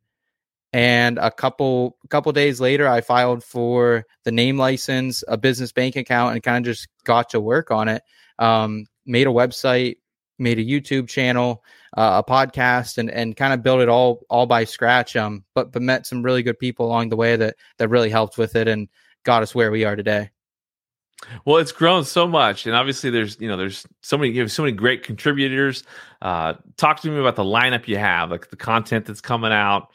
And 0.74 1.18
a 1.18 1.32
couple 1.32 1.98
couple 2.10 2.32
days 2.32 2.62
later 2.62 2.88
i 2.88 3.02
filed 3.02 3.44
for 3.44 4.06
the 4.24 4.32
name 4.32 4.58
license 4.58 5.24
a 5.28 5.38
business 5.38 5.72
bank 5.72 5.96
account 5.96 6.34
and 6.34 6.44
kind 6.44 6.58
of 6.58 6.72
just 6.72 6.88
got 7.06 7.30
to 7.30 7.40
work 7.40 7.72
on 7.72 7.88
it 7.88 8.04
um, 8.38 8.86
made 9.06 9.28
a 9.28 9.32
website 9.32 9.96
made 10.38 10.60
a 10.60 10.64
youtube 10.64 11.08
channel 11.08 11.64
uh, 11.98 12.22
a 12.26 12.32
podcast 12.32 12.98
and 12.98 13.10
and 13.10 13.36
kind 13.36 13.54
of 13.54 13.64
built 13.64 13.82
it 13.82 13.90
all 13.90 14.22
all 14.30 14.46
by 14.46 14.64
scratch 14.64 15.16
um 15.16 15.44
but 15.56 15.72
but 15.72 15.82
met 15.82 16.06
some 16.06 16.22
really 16.22 16.44
good 16.44 16.60
people 16.60 16.86
along 16.86 17.10
the 17.10 17.18
way 17.18 17.36
that 17.36 17.56
that 17.78 17.90
really 17.90 18.10
helped 18.10 18.38
with 18.38 18.56
it 18.56 18.68
and 18.68 18.88
got 19.24 19.42
us 19.42 19.56
where 19.56 19.72
we 19.72 19.86
are 19.86 19.96
today 19.96 20.30
well, 21.46 21.58
it's 21.58 21.72
grown 21.72 22.06
so 22.06 22.28
much, 22.28 22.66
and 22.66 22.76
obviously, 22.76 23.10
there's 23.10 23.40
you 23.42 23.50
know, 23.50 23.58
there's 23.58 23.86
so 24.02 24.18
many 24.18 24.32
you 24.32 24.40
have 24.42 24.52
so 24.52 24.64
many 24.64 24.72
great 24.72 25.04
contributors. 25.04 25.84
Uh, 26.22 26.54
talk 26.78 27.02
to 27.02 27.10
me 27.10 27.20
about 27.20 27.36
the 27.36 27.44
lineup 27.44 27.88
you 27.88 27.98
have, 27.98 28.32
like 28.32 28.50
the 28.50 28.56
content 28.56 29.06
that's 29.06 29.22
coming 29.22 29.52
out, 29.52 29.92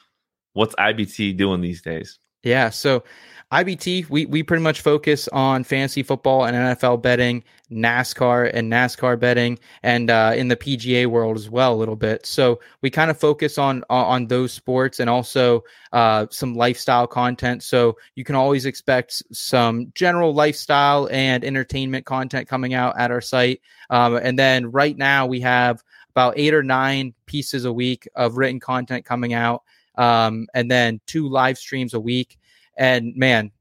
what's 0.54 0.75
IBT 0.76 1.37
doing 1.37 1.61
these 1.61 1.82
days? 1.82 2.18
Yeah, 2.42 2.70
so 2.70 3.04
IBT, 3.52 4.11
we 4.11 4.26
we 4.26 4.42
pretty 4.42 4.62
much 4.62 4.80
focus 4.80 5.28
on 5.28 5.64
fantasy 5.64 6.02
football 6.02 6.44
and 6.44 6.56
NFL 6.56 7.02
betting, 7.02 7.44
NASCAR 7.70 8.50
and 8.52 8.70
NASCAR 8.70 9.18
betting, 9.18 9.58
and 9.82 10.11
uh, 10.11 10.32
in 10.34 10.49
the 10.49 10.56
PGA 10.56 11.06
world 11.06 11.37
as 11.37 11.49
well 11.49 11.73
a 11.73 11.76
little 11.76 11.96
bit. 11.96 12.26
So 12.26 12.61
we 12.82 12.90
kind 12.90 13.11
of 13.11 13.18
focus 13.18 13.56
on 13.56 13.84
on 13.88 14.26
those 14.26 14.52
sports 14.52 14.99
and 14.99 15.08
also 15.08 15.62
uh, 15.92 16.26
some 16.30 16.54
lifestyle 16.54 17.06
content. 17.06 17.62
So 17.62 17.96
you 18.14 18.25
can 18.25 18.34
always 18.34 18.66
expect 18.66 19.23
some 19.32 19.92
general 19.94 20.34
lifestyle 20.34 21.08
and 21.12 21.44
entertainment 21.44 22.06
content 22.06 22.49
coming 22.49 22.75
out 22.75 22.99
at 22.99 23.11
our 23.11 23.20
site. 23.20 23.61
Um, 23.88 24.16
and 24.16 24.38
then 24.38 24.70
right 24.70 24.96
now 24.96 25.26
we 25.26 25.40
have 25.40 25.82
about 26.11 26.34
eight 26.37 26.54
or 26.54 26.62
nine 26.62 27.14
pieces 27.26 27.64
a 27.64 27.73
week 27.73 28.08
of 28.16 28.37
written 28.37 28.61
content 28.61 29.04
coming 29.04 29.32
out 29.32 29.62
um, 29.97 30.47
and 30.55 30.71
then 30.71 31.01
two 31.07 31.29
live 31.29 31.59
streams 31.59 31.95
a 31.95 32.01
week. 32.01 32.39
And 32.77 33.15
man, 33.17 33.53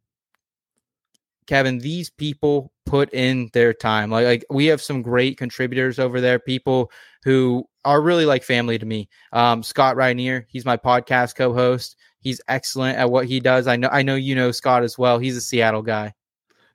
Kevin, 1.48 1.80
these 1.80 2.10
people 2.10 2.72
put 2.86 3.14
in 3.14 3.50
their 3.54 3.74
time. 3.74 4.10
Like, 4.10 4.26
like 4.26 4.46
we 4.50 4.66
have 4.68 4.82
some 4.82 5.02
great 5.02 5.38
contributors 5.38 6.00
over 6.00 6.22
there, 6.22 6.40
people 6.40 6.92
who 7.24 7.66
are 7.86 8.02
really 8.02 8.26
like 8.26 8.44
family 8.44 8.78
to 8.78 8.86
me. 8.86 9.10
Um, 9.32 9.64
Scott 9.64 9.96
Rainier, 9.96 10.46
he's 10.50 10.66
my 10.66 10.78
podcast 10.78 11.36
co-host. 11.36 11.98
He's 12.20 12.40
excellent 12.48 12.98
at 12.98 13.12
what 13.12 13.26
he 13.26 13.40
does. 13.40 13.68
I 13.68 13.76
know 13.76 13.90
I 13.92 14.02
know 14.02 14.16
you 14.16 14.34
know 14.34 14.52
Scott 14.52 14.84
as 14.84 14.98
well. 14.98 15.20
He's 15.20 15.36
a 15.36 15.42
Seattle 15.42 15.82
guy. 15.82 16.14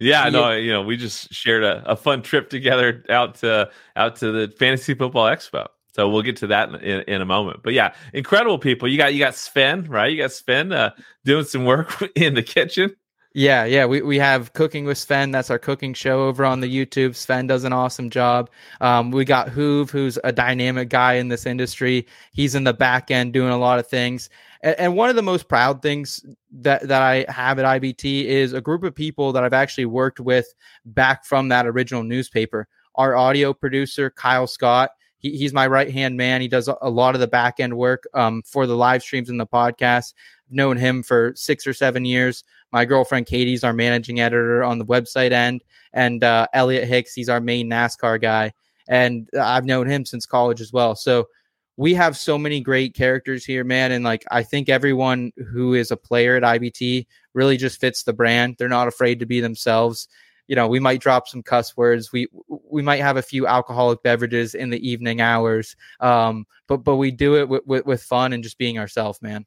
Yeah, 0.01 0.23
I 0.23 0.31
know. 0.31 0.53
You 0.53 0.73
know, 0.73 0.83
we 0.83 0.97
just 0.97 1.33
shared 1.33 1.65
a, 1.65 1.83
a 1.91 1.97
fun 1.97 2.23
trip 2.23 2.51
together 2.51 3.05
out 3.09 3.37
to 3.37 3.71
out 3.97 4.17
to 4.17 4.31
the 4.31 4.55
Fantasy 4.59 4.95
Football 4.95 5.27
Expo. 5.27 5.67
So 5.99 6.09
we'll 6.09 6.23
get 6.23 6.37
to 6.37 6.47
that 6.47 6.73
in, 6.81 7.01
in, 7.09 7.21
a 7.21 7.25
moment. 7.25 7.65
But 7.65 7.73
yeah, 7.73 7.93
incredible 8.13 8.61
people. 8.61 8.87
You 8.87 8.97
got 8.97 9.15
you 9.15 9.19
got 9.19 9.35
Sven, 9.35 9.83
right? 9.89 10.13
You 10.13 10.19
got 10.19 10.31
Sven 10.31 10.71
uh, 10.71 10.93
doing 11.25 11.45
some 11.45 11.65
work 11.65 12.01
in 12.15 12.35
the 12.35 12.43
kitchen. 12.45 12.95
Yeah, 13.35 13.65
yeah. 13.65 13.85
We, 13.85 14.03
we 14.03 14.17
have 14.21 14.53
Cooking 14.53 14.85
with 14.85 14.97
Sven. 14.97 15.33
That's 15.33 15.51
our 15.51 15.59
cooking 15.59 15.95
show 15.95 16.29
over 16.29 16.45
on 16.45 16.61
the 16.61 16.69
YouTube. 16.69 17.17
Sven 17.17 17.49
does 17.49 17.65
an 17.65 17.73
awesome 17.73 18.11
job. 18.11 18.49
Um, 18.81 19.11
we 19.11 19.25
got 19.25 19.49
Hoove, 19.49 19.91
who's 19.91 20.21
a 20.23 20.31
dynamic 20.31 20.89
guy 20.89 21.15
in 21.15 21.27
this 21.27 21.47
industry. 21.47 22.07
He's 22.33 22.55
in 22.55 22.63
the 22.63 22.73
back 22.73 23.11
end 23.11 23.33
doing 23.33 23.51
a 23.51 23.59
lot 23.59 23.81
of 23.81 23.89
things. 23.89 24.31
And, 24.63 24.79
and 24.79 24.97
one 24.97 25.11
of 25.11 25.17
the 25.17 25.23
most 25.23 25.49
proud 25.49 25.83
things 25.83 26.25
that, 26.61 26.87
that 26.87 27.03
I 27.03 27.27
have 27.29 27.59
at 27.59 27.65
IBT 27.65 28.25
is 28.25 28.53
a 28.53 28.61
group 28.61 28.85
of 28.85 28.95
people 28.95 29.33
that 29.33 29.43
I've 29.43 29.53
actually 29.53 29.87
worked 29.87 30.21
with 30.21 30.47
back 30.85 31.25
from 31.25 31.49
that 31.49 31.67
original 31.67 32.05
newspaper. 32.05 32.69
Our 32.95 33.17
audio 33.17 33.53
producer, 33.53 34.11
Kyle 34.11 34.47
Scott, 34.47 34.91
he, 35.19 35.37
he's 35.37 35.53
my 35.53 35.67
right 35.67 35.91
hand 35.91 36.17
man. 36.17 36.41
He 36.41 36.49
does 36.49 36.69
a 36.69 36.91
lot 36.91 37.15
of 37.15 37.21
the 37.21 37.27
back 37.27 37.61
end 37.61 37.77
work 37.77 38.05
um, 38.15 38.43
for 38.43 38.67
the 38.67 38.77
live 38.77 39.03
streams 39.03 39.29
and 39.29 39.39
the 39.39 39.47
podcast. 39.47 40.15
I've 40.47 40.55
known 40.55 40.77
him 40.77 41.03
for 41.03 41.33
six 41.37 41.67
or 41.67 41.75
seven 41.75 42.05
years. 42.05 42.45
My 42.73 42.85
girlfriend 42.85 43.27
Katie's 43.27 43.65
our 43.65 43.73
managing 43.73 44.21
editor 44.21 44.63
on 44.63 44.79
the 44.79 44.87
website 44.87 45.33
end, 45.33 45.65
and 45.93 46.23
uh, 46.23 46.47
Elliot 46.53 46.87
Hicks, 46.87 47.15
he's 47.15 47.29
our 47.29 47.41
main 47.41 47.69
NASCAR 47.69 48.21
guy. 48.21 48.53
And 48.89 49.29
I've 49.39 49.67
known 49.67 49.87
him 49.87 50.05
since 50.05 50.25
college 50.25 50.61
as 50.61 50.73
well. 50.73 50.95
So 50.95 51.29
we 51.77 51.95
have 51.95 52.17
so 52.17 52.37
many 52.37 52.61
great 52.61 52.95
characters 52.95 53.45
here, 53.45 53.63
man. 53.63 53.93
And 53.93 54.05
like, 54.05 54.25
I 54.31 54.43
think 54.43 54.69
everyone 54.69 55.33
who 55.53 55.75
is 55.75 55.91
a 55.91 55.97
player 55.97 56.37
at 56.37 56.43
IBT 56.43 57.07
really 57.35 57.57
just 57.57 57.81
fits 57.81 58.03
the 58.03 58.13
brand. 58.13 58.57
They're 58.59 58.69
not 58.69 58.89
afraid 58.89 59.21
to 59.21 59.27
be 59.27 59.41
themselves 59.41 60.09
you 60.49 60.57
know, 60.57 60.67
we 60.67 60.81
might 60.81 61.01
drop 61.01 61.29
some 61.29 61.43
cuss 61.43 61.77
words. 61.77 62.11
We 62.11 62.27
we 62.49 62.83
might 62.83 63.01
have 63.01 63.17
a 63.17 63.23
few 63.23 63.47
alcoholic 63.47 64.03
beverages 64.03 64.55
in 64.55 64.71
the 64.71 64.89
evening 64.89 65.21
hours. 65.21 65.77
Um, 66.01 66.47
but 66.67 66.79
but 66.79 66.97
we 66.97 67.11
do 67.11 67.37
it 67.37 67.49
with, 67.49 67.63
with, 67.67 67.87
with 67.87 68.03
fun 68.03 68.33
and 68.33 68.43
just 68.43 68.59
being 68.59 68.79
ourselves, 68.79 69.23
man. 69.23 69.47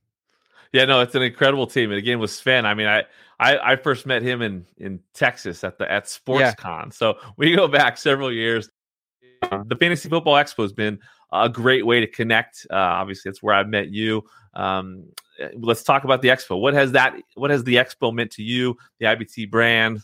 Yeah, 0.72 0.86
no, 0.86 1.01
it's 1.01 1.15
an 1.15 1.24
incredible 1.24 1.67
team. 1.67 1.89
And 1.91 1.98
again, 1.98 2.20
with 2.20 2.31
Sven, 2.31 2.65
I 2.65 2.75
mean, 2.75 2.88
I 2.88 3.03
I, 3.39 3.74
I 3.74 3.75
first 3.75 4.05
met 4.05 4.22
him 4.22 4.41
in 4.43 4.65
in 4.77 5.00
Texas 5.13 5.63
at 5.63 5.79
the 5.79 5.91
at 5.91 6.05
SportsCon. 6.05 6.86
Yeah. 6.86 6.89
So 6.91 7.17
we 7.36 7.55
go 7.55 7.67
back 7.67 7.98
several 7.98 8.31
years. 8.31 8.70
The 9.41 9.75
Fantasy 9.79 10.08
Football 10.08 10.36
Expo 10.36 10.62
has 10.62 10.72
been 10.72 11.00
a 11.34 11.50
great 11.50 11.84
way 11.84 12.00
to 12.00 12.08
connect. 12.08 12.67
Uh, 12.70 12.75
obviously, 12.75 13.29
that's 13.29 13.41
where 13.41 13.55
I 13.55 13.63
met 13.63 13.89
you. 13.89 14.24
Um, 14.53 15.05
let's 15.55 15.84
talk 15.84 16.03
about 16.03 16.22
the 16.22 16.27
expo. 16.27 16.60
What 16.60 16.74
has 16.74 16.91
that? 16.91 17.15
What 17.36 17.50
has 17.50 17.63
the 17.63 17.75
expo 17.75 18.13
meant 18.13 18.31
to 18.34 18.43
you? 18.43 18.77
The 19.00 19.08
IBT 19.08 19.50
brand, 19.50 20.01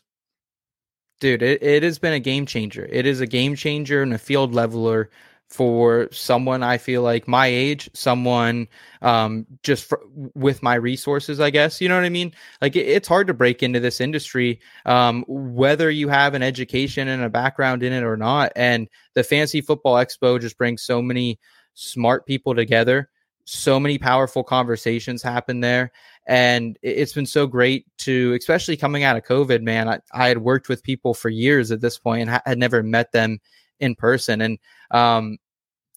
dude, 1.20 1.42
it, 1.42 1.62
it 1.62 1.84
has 1.84 2.00
been 2.00 2.14
a 2.14 2.20
game 2.20 2.46
changer. 2.46 2.88
It 2.92 3.06
is 3.06 3.22
a 3.22 3.28
game 3.28 3.56
changer 3.56 4.02
and 4.02 4.14
a 4.14 4.18
field 4.18 4.54
leveler 4.54 5.10
for 5.50 6.10
someone 6.12 6.62
I 6.62 6.78
feel 6.78 7.04
like 7.04 7.28
my 7.28 7.48
age, 7.48 7.90
someone 7.94 8.68
um, 9.02 9.46
just 9.64 9.86
for, 9.86 10.02
with 10.36 10.62
my 10.62 10.76
resources, 10.76 11.40
I 11.40 11.52
guess. 11.52 11.80
You 11.80 11.88
know 11.88 11.96
what 11.96 12.04
I 12.04 12.10
mean? 12.10 12.34
Like 12.62 12.76
it, 12.76 12.88
it's 12.88 13.08
hard 13.08 13.28
to 13.28 13.34
break 13.34 13.64
into 13.64 13.80
this 13.80 14.02
industry, 14.02 14.60
um, 14.86 15.24
whether 15.28 15.90
you 15.90 16.10
have 16.10 16.34
an 16.34 16.44
education 16.44 17.08
and 17.08 17.24
a 17.24 17.30
background 17.30 17.82
in 17.82 17.94
it 17.94 18.04
or 18.04 18.18
not. 18.18 18.52
And 18.56 18.90
the 19.14 19.24
Fantasy 19.24 19.62
Football 19.62 19.96
Expo 19.96 20.40
just 20.40 20.58
brings 20.58 20.84
so 20.84 21.02
many 21.02 21.40
smart 21.76 22.26
people 22.26 22.54
together. 22.54 23.10
So 23.46 23.80
many 23.80 23.98
powerful 23.98 24.44
conversations 24.44 25.24
happen 25.24 25.62
there 25.62 25.94
and 26.28 26.78
it's 26.82 27.14
been 27.14 27.26
so 27.26 27.48
great 27.48 27.86
to 27.98 28.36
especially 28.40 28.78
coming 28.78 29.04
out 29.04 29.16
of 29.18 29.24
covid 29.24 29.62
man 29.62 29.88
i, 29.88 30.00
I 30.14 30.28
had 30.28 30.40
worked 30.40 30.70
with 30.70 30.84
people 30.84 31.14
for 31.14 31.30
years 31.30 31.72
at 31.72 31.82
this 31.82 31.98
point 31.98 32.22
and 32.22 32.30
ha- 32.30 32.42
had 32.46 32.60
never 32.60 32.84
met 32.84 33.12
them 33.14 33.40
in 33.80 33.96
person 33.96 34.42
and 34.42 34.60
um 34.92 35.38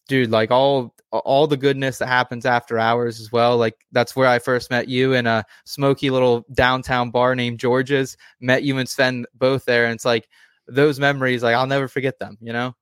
dude 0.08 0.30
like 0.30 0.50
all 0.50 0.94
all 1.10 1.48
the 1.48 1.56
goodness 1.56 1.98
that 1.98 2.06
happens 2.06 2.46
after 2.46 2.78
hours 2.78 3.20
as 3.20 3.32
well 3.32 3.56
like 3.56 3.74
that's 3.90 4.14
where 4.14 4.28
i 4.28 4.38
first 4.38 4.70
met 4.70 4.88
you 4.88 5.12
in 5.12 5.26
a 5.26 5.44
smoky 5.64 6.10
little 6.10 6.46
downtown 6.52 7.10
bar 7.10 7.34
named 7.34 7.58
george's 7.58 8.16
met 8.40 8.62
you 8.62 8.78
and 8.78 8.88
sven 8.88 9.26
both 9.34 9.64
there 9.64 9.84
and 9.84 9.94
it's 9.94 10.04
like 10.04 10.28
those 10.68 11.00
memories 11.00 11.42
like 11.42 11.56
i'll 11.56 11.66
never 11.66 11.88
forget 11.88 12.18
them 12.18 12.38
you 12.40 12.52
know 12.52 12.74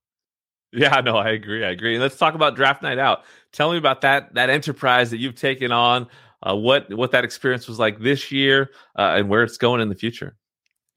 yeah, 0.71 1.01
no, 1.01 1.17
I 1.17 1.31
agree. 1.31 1.65
I 1.65 1.71
agree. 1.71 1.99
Let's 1.99 2.19
talk 2.19 2.35
about 2.35 2.55
draft 2.55 2.83
night 2.83 2.99
out. 2.99 3.25
Tell 3.53 3.73
me 3.73 3.79
about 3.79 4.03
that 4.03 4.35
that 4.35 4.51
enterprise 4.51 5.11
that 5.13 5.17
you've 5.17 5.35
taken 5.35 5.73
on 5.73 6.09
uh, 6.43 6.55
what 6.55 6.93
what 6.95 7.11
that 7.13 7.25
experience 7.25 7.69
was 7.69 7.79
like 7.79 7.99
this 8.01 8.31
year 8.31 8.71
uh, 8.97 9.15
and 9.17 9.29
where 9.29 9.43
it's 9.43 9.57
going 9.57 9.81
in 9.81 9.89
the 9.89 9.95
future. 9.95 10.37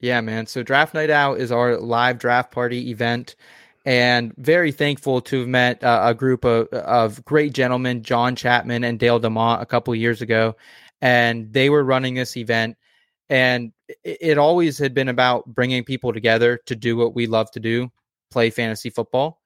Yeah, 0.00 0.20
man. 0.20 0.46
So 0.46 0.62
Draft 0.62 0.94
Night 0.94 1.10
Out 1.10 1.38
is 1.38 1.52
our 1.52 1.78
live 1.78 2.18
draft 2.18 2.52
party 2.52 2.90
event, 2.90 3.36
and 3.84 4.32
very 4.36 4.72
thankful 4.72 5.20
to 5.22 5.40
have 5.40 5.48
met 5.48 5.82
uh, 5.82 6.02
a 6.04 6.14
group 6.14 6.44
of 6.44 6.68
of 6.68 7.24
great 7.24 7.52
gentlemen, 7.52 8.02
John 8.02 8.36
Chapman 8.36 8.84
and 8.84 8.98
Dale 8.98 9.20
Demont, 9.20 9.62
a 9.62 9.66
couple 9.66 9.94
years 9.94 10.22
ago, 10.22 10.56
and 11.00 11.52
they 11.52 11.70
were 11.70 11.84
running 11.84 12.14
this 12.14 12.36
event. 12.36 12.76
And 13.28 13.72
it, 13.88 14.18
it 14.20 14.38
always 14.38 14.78
had 14.78 14.94
been 14.94 15.08
about 15.08 15.46
bringing 15.46 15.84
people 15.84 16.12
together 16.12 16.60
to 16.66 16.76
do 16.76 16.96
what 16.96 17.14
we 17.14 17.26
love 17.26 17.50
to 17.52 17.60
do, 17.60 17.90
play 18.30 18.50
fantasy 18.50 18.90
football 18.90 19.41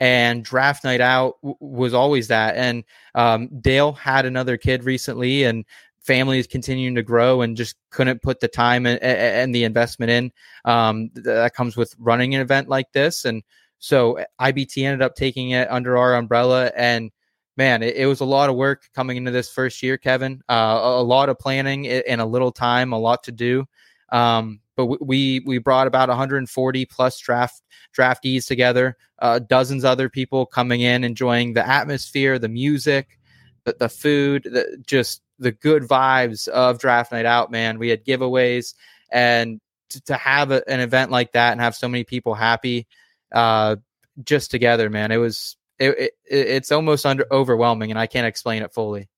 and 0.00 0.42
draft 0.42 0.82
night 0.82 1.02
out 1.02 1.36
w- 1.42 1.56
was 1.60 1.94
always 1.94 2.28
that. 2.28 2.56
And 2.56 2.84
um, 3.14 3.48
Dale 3.60 3.92
had 3.92 4.24
another 4.24 4.56
kid 4.56 4.84
recently, 4.84 5.44
and 5.44 5.64
family 6.00 6.38
is 6.38 6.46
continuing 6.46 6.94
to 6.94 7.02
grow, 7.02 7.42
and 7.42 7.56
just 7.56 7.76
couldn't 7.90 8.22
put 8.22 8.40
the 8.40 8.48
time 8.48 8.86
and, 8.86 9.00
and 9.02 9.54
the 9.54 9.64
investment 9.64 10.10
in 10.10 10.32
um, 10.64 11.10
that 11.14 11.54
comes 11.54 11.76
with 11.76 11.94
running 11.98 12.34
an 12.34 12.40
event 12.40 12.68
like 12.68 12.90
this. 12.92 13.24
And 13.26 13.42
so 13.78 14.18
uh, 14.18 14.24
IBT 14.40 14.84
ended 14.84 15.02
up 15.02 15.14
taking 15.14 15.50
it 15.50 15.70
under 15.70 15.96
our 15.96 16.14
umbrella, 16.14 16.72
and 16.74 17.10
man, 17.56 17.82
it, 17.82 17.96
it 17.96 18.06
was 18.06 18.20
a 18.20 18.24
lot 18.24 18.48
of 18.48 18.56
work 18.56 18.88
coming 18.94 19.18
into 19.18 19.30
this 19.30 19.52
first 19.52 19.82
year, 19.82 19.98
Kevin. 19.98 20.40
Uh, 20.48 20.80
a, 20.82 21.00
a, 21.00 21.02
lot 21.02 21.28
of 21.28 21.38
planning 21.38 21.84
in 21.84 22.20
a 22.20 22.26
little 22.26 22.52
time, 22.52 22.92
a 22.92 22.98
lot 22.98 23.22
to 23.24 23.32
do. 23.32 23.66
Um, 24.10 24.60
but 24.86 25.06
we 25.06 25.40
we 25.46 25.58
brought 25.58 25.86
about 25.86 26.08
140 26.08 26.84
plus 26.86 27.18
draft 27.18 27.62
draftees 27.96 28.46
together, 28.46 28.96
uh, 29.18 29.38
dozens 29.38 29.84
other 29.84 30.08
people 30.08 30.46
coming 30.46 30.80
in, 30.80 31.04
enjoying 31.04 31.54
the 31.54 31.66
atmosphere, 31.66 32.38
the 32.38 32.48
music, 32.48 33.18
the, 33.64 33.76
the 33.78 33.88
food, 33.88 34.44
the, 34.44 34.82
just 34.86 35.22
the 35.38 35.52
good 35.52 35.82
vibes 35.82 36.48
of 36.48 36.78
draft 36.78 37.12
night 37.12 37.26
out. 37.26 37.50
Man, 37.50 37.78
we 37.78 37.88
had 37.88 38.04
giveaways, 38.04 38.74
and 39.10 39.60
to, 39.90 40.00
to 40.02 40.14
have 40.14 40.50
a, 40.50 40.68
an 40.68 40.80
event 40.80 41.10
like 41.10 41.32
that 41.32 41.52
and 41.52 41.60
have 41.60 41.74
so 41.74 41.88
many 41.88 42.04
people 42.04 42.34
happy, 42.34 42.86
uh, 43.32 43.76
just 44.24 44.50
together, 44.50 44.90
man, 44.90 45.10
it 45.10 45.16
was 45.16 45.56
it, 45.78 45.98
it 45.98 46.12
it's 46.26 46.72
almost 46.72 47.06
under 47.06 47.26
overwhelming, 47.30 47.90
and 47.90 47.98
I 47.98 48.06
can't 48.06 48.26
explain 48.26 48.62
it 48.62 48.72
fully. 48.72 49.08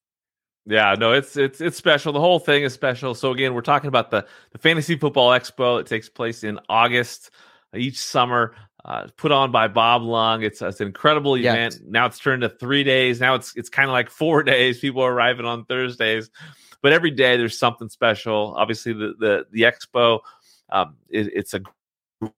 Yeah, 0.64 0.94
no, 0.96 1.12
it's 1.12 1.36
it's 1.36 1.60
it's 1.60 1.76
special. 1.76 2.12
The 2.12 2.20
whole 2.20 2.38
thing 2.38 2.62
is 2.62 2.72
special. 2.72 3.14
So 3.14 3.32
again, 3.32 3.52
we're 3.54 3.62
talking 3.62 3.88
about 3.88 4.10
the 4.10 4.26
the 4.52 4.58
Fantasy 4.58 4.96
Football 4.96 5.30
Expo. 5.30 5.80
It 5.80 5.86
takes 5.86 6.08
place 6.08 6.44
in 6.44 6.60
August 6.68 7.30
uh, 7.74 7.78
each 7.78 7.98
summer. 7.98 8.54
Uh, 8.84 9.06
put 9.16 9.30
on 9.30 9.52
by 9.52 9.68
Bob 9.68 10.02
Lung. 10.02 10.42
It's, 10.42 10.60
it's 10.60 10.80
an 10.80 10.88
incredible 10.88 11.36
event. 11.36 11.74
Yes. 11.74 11.82
Now 11.86 12.06
it's 12.06 12.18
turned 12.18 12.42
to 12.42 12.48
three 12.48 12.82
days. 12.82 13.20
Now 13.20 13.34
it's 13.34 13.56
it's 13.56 13.68
kind 13.68 13.88
of 13.88 13.92
like 13.92 14.08
four 14.08 14.42
days. 14.44 14.78
People 14.78 15.02
are 15.02 15.12
arriving 15.12 15.46
on 15.46 15.64
Thursdays, 15.64 16.30
but 16.80 16.92
every 16.92 17.10
day 17.10 17.36
there's 17.36 17.58
something 17.58 17.88
special. 17.88 18.54
Obviously, 18.56 18.92
the 18.92 19.14
the 19.18 19.46
the 19.50 19.62
expo, 19.62 20.20
um, 20.70 20.96
it, 21.08 21.28
it's 21.34 21.54
a 21.54 21.62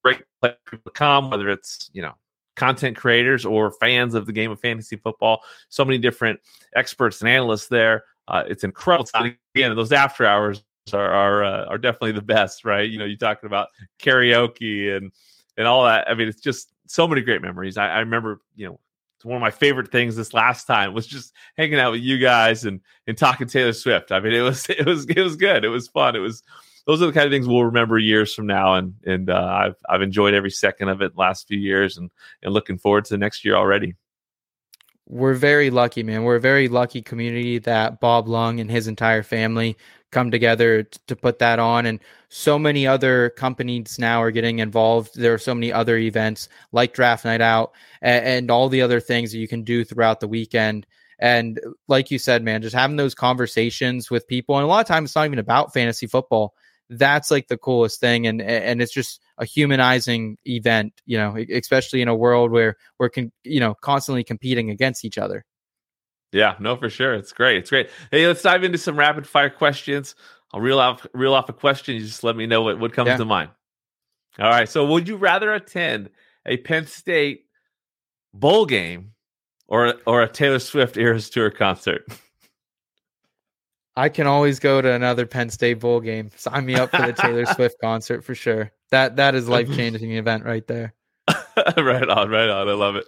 great 0.02 0.22
place 0.40 0.54
to 0.72 0.90
come. 0.94 1.30
Whether 1.30 1.50
it's 1.50 1.90
you 1.92 2.00
know 2.00 2.14
content 2.56 2.96
creators 2.96 3.44
or 3.44 3.70
fans 3.70 4.14
of 4.14 4.26
the 4.26 4.32
game 4.32 4.50
of 4.50 4.60
fantasy 4.60 4.96
football, 4.96 5.42
so 5.68 5.84
many 5.84 5.98
different 5.98 6.40
experts 6.74 7.20
and 7.20 7.28
analysts 7.28 7.68
there. 7.68 8.04
Uh, 8.28 8.44
it's 8.46 8.64
incredible. 8.64 9.08
Again, 9.54 9.76
those 9.76 9.92
after 9.92 10.26
hours 10.26 10.64
are 10.92 11.10
are 11.10 11.44
uh, 11.44 11.64
are 11.66 11.78
definitely 11.78 12.12
the 12.12 12.22
best, 12.22 12.64
right? 12.64 12.88
You 12.88 12.98
know, 12.98 13.04
you're 13.04 13.16
talking 13.16 13.46
about 13.46 13.68
karaoke 14.00 14.96
and 14.96 15.12
and 15.56 15.66
all 15.66 15.84
that. 15.84 16.08
I 16.08 16.14
mean, 16.14 16.28
it's 16.28 16.40
just 16.40 16.72
so 16.86 17.06
many 17.06 17.22
great 17.22 17.42
memories. 17.42 17.76
I, 17.76 17.88
I 17.88 17.98
remember, 18.00 18.40
you 18.54 18.66
know, 18.66 18.80
one 19.22 19.36
of 19.36 19.40
my 19.40 19.50
favorite 19.50 19.90
things 19.90 20.16
this 20.16 20.34
last 20.34 20.66
time 20.66 20.92
was 20.92 21.06
just 21.06 21.32
hanging 21.56 21.78
out 21.78 21.92
with 21.92 22.02
you 22.02 22.18
guys 22.18 22.64
and 22.64 22.80
and 23.06 23.16
talking 23.16 23.46
Taylor 23.46 23.72
Swift. 23.72 24.12
I 24.12 24.20
mean, 24.20 24.32
it 24.32 24.42
was 24.42 24.66
it 24.68 24.86
was 24.86 25.06
it 25.06 25.20
was 25.20 25.36
good. 25.36 25.64
It 25.64 25.70
was 25.70 25.88
fun. 25.88 26.16
It 26.16 26.20
was 26.20 26.42
those 26.86 27.00
are 27.00 27.06
the 27.06 27.12
kind 27.12 27.24
of 27.24 27.32
things 27.32 27.48
we'll 27.48 27.64
remember 27.64 27.98
years 27.98 28.34
from 28.34 28.46
now, 28.46 28.74
and 28.74 28.94
and 29.06 29.30
uh, 29.30 29.58
I've 29.64 29.76
I've 29.88 30.02
enjoyed 30.02 30.34
every 30.34 30.50
second 30.50 30.88
of 30.88 31.02
it 31.02 31.16
last 31.16 31.48
few 31.48 31.58
years, 31.58 31.96
and 31.96 32.10
and 32.42 32.52
looking 32.52 32.78
forward 32.78 33.06
to 33.06 33.14
the 33.14 33.18
next 33.18 33.44
year 33.44 33.56
already 33.56 33.94
we're 35.14 35.34
very 35.34 35.70
lucky, 35.70 36.02
man. 36.02 36.24
We're 36.24 36.34
a 36.34 36.40
very 36.40 36.66
lucky 36.66 37.00
community 37.00 37.58
that 37.60 38.00
Bob 38.00 38.26
Lung 38.26 38.58
and 38.58 38.68
his 38.68 38.88
entire 38.88 39.22
family 39.22 39.76
come 40.10 40.28
together 40.28 40.82
t- 40.82 40.98
to 41.06 41.14
put 41.14 41.38
that 41.38 41.60
on. 41.60 41.86
And 41.86 42.00
so 42.30 42.58
many 42.58 42.84
other 42.84 43.30
companies 43.30 43.96
now 43.96 44.20
are 44.20 44.32
getting 44.32 44.58
involved. 44.58 45.12
There 45.14 45.32
are 45.32 45.38
so 45.38 45.54
many 45.54 45.72
other 45.72 45.98
events 45.98 46.48
like 46.72 46.94
Draft 46.94 47.24
Night 47.24 47.40
Out 47.40 47.74
and, 48.02 48.26
and 48.26 48.50
all 48.50 48.68
the 48.68 48.82
other 48.82 48.98
things 48.98 49.30
that 49.30 49.38
you 49.38 49.46
can 49.46 49.62
do 49.62 49.84
throughout 49.84 50.18
the 50.18 50.26
weekend. 50.26 50.84
And 51.20 51.60
like 51.86 52.10
you 52.10 52.18
said, 52.18 52.42
man, 52.42 52.60
just 52.60 52.74
having 52.74 52.96
those 52.96 53.14
conversations 53.14 54.10
with 54.10 54.26
people. 54.26 54.56
And 54.56 54.64
a 54.64 54.68
lot 54.68 54.80
of 54.80 54.88
times 54.88 55.10
it's 55.10 55.16
not 55.16 55.26
even 55.26 55.38
about 55.38 55.72
fantasy 55.72 56.08
football. 56.08 56.54
That's 56.90 57.30
like 57.30 57.48
the 57.48 57.56
coolest 57.56 58.00
thing 58.00 58.26
and 58.26 58.42
and 58.42 58.82
it's 58.82 58.92
just 58.92 59.20
a 59.38 59.44
humanizing 59.44 60.36
event 60.46 60.92
you 61.06 61.16
know 61.16 61.36
especially 61.52 62.02
in 62.02 62.08
a 62.08 62.14
world 62.14 62.50
where 62.50 62.76
we're 62.98 63.08
con- 63.08 63.32
you 63.42 63.60
know 63.60 63.74
constantly 63.74 64.24
competing 64.24 64.70
against 64.70 65.04
each 65.04 65.18
other. 65.18 65.44
Yeah 66.32 66.56
no 66.60 66.76
for 66.76 66.90
sure 66.90 67.14
it's 67.14 67.32
great 67.32 67.58
it's 67.58 67.70
great. 67.70 67.90
Hey 68.10 68.26
let's 68.26 68.42
dive 68.42 68.64
into 68.64 68.78
some 68.78 68.98
rapid 68.98 69.26
fire 69.26 69.50
questions. 69.50 70.14
I'll 70.52 70.60
reel 70.60 70.78
off 70.78 71.06
reel 71.14 71.34
off 71.34 71.48
a 71.48 71.52
question 71.52 71.94
you 71.94 72.02
just 72.02 72.24
let 72.24 72.36
me 72.36 72.46
know 72.46 72.62
what, 72.62 72.78
what 72.78 72.92
comes 72.92 73.08
yeah. 73.08 73.16
to 73.16 73.24
mind. 73.24 73.50
All 74.38 74.50
right 74.50 74.68
so 74.68 74.84
would 74.86 75.08
you 75.08 75.16
rather 75.16 75.52
attend 75.52 76.10
a 76.46 76.58
penn 76.58 76.86
state 76.86 77.46
bowl 78.34 78.66
game 78.66 79.12
or 79.68 79.94
or 80.06 80.22
a 80.22 80.28
taylor 80.28 80.58
swift 80.58 80.96
eras 80.96 81.30
tour 81.30 81.50
concert 81.50 82.04
I 83.96 84.08
can 84.08 84.26
always 84.26 84.58
go 84.58 84.80
to 84.80 84.90
another 84.92 85.26
Penn 85.26 85.50
State 85.50 85.80
bowl 85.80 86.00
game. 86.00 86.30
Sign 86.36 86.66
me 86.66 86.74
up 86.74 86.90
for 86.90 87.06
the 87.06 87.12
Taylor 87.12 87.46
Swift 87.54 87.76
concert 87.80 88.24
for 88.24 88.34
sure. 88.34 88.72
That 88.90 89.16
that 89.16 89.34
is 89.34 89.48
life 89.48 89.68
changing 89.74 90.12
event 90.16 90.44
right 90.44 90.66
there. 90.66 90.94
right 91.76 92.08
on, 92.08 92.28
right 92.28 92.48
on. 92.48 92.68
I 92.68 92.72
love 92.72 92.96
it. 92.96 93.06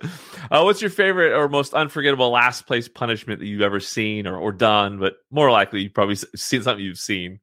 Uh, 0.50 0.62
what's 0.62 0.80
your 0.80 0.90
favorite 0.90 1.32
or 1.32 1.48
most 1.48 1.74
unforgettable 1.74 2.30
last 2.30 2.66
place 2.66 2.88
punishment 2.88 3.40
that 3.40 3.46
you've 3.46 3.62
ever 3.62 3.80
seen 3.80 4.26
or, 4.26 4.36
or 4.38 4.52
done? 4.52 4.98
But 4.98 5.16
more 5.30 5.50
likely, 5.50 5.82
you've 5.82 5.94
probably 5.94 6.14
seen 6.14 6.62
something 6.62 6.84
you've 6.84 6.98
seen. 6.98 7.40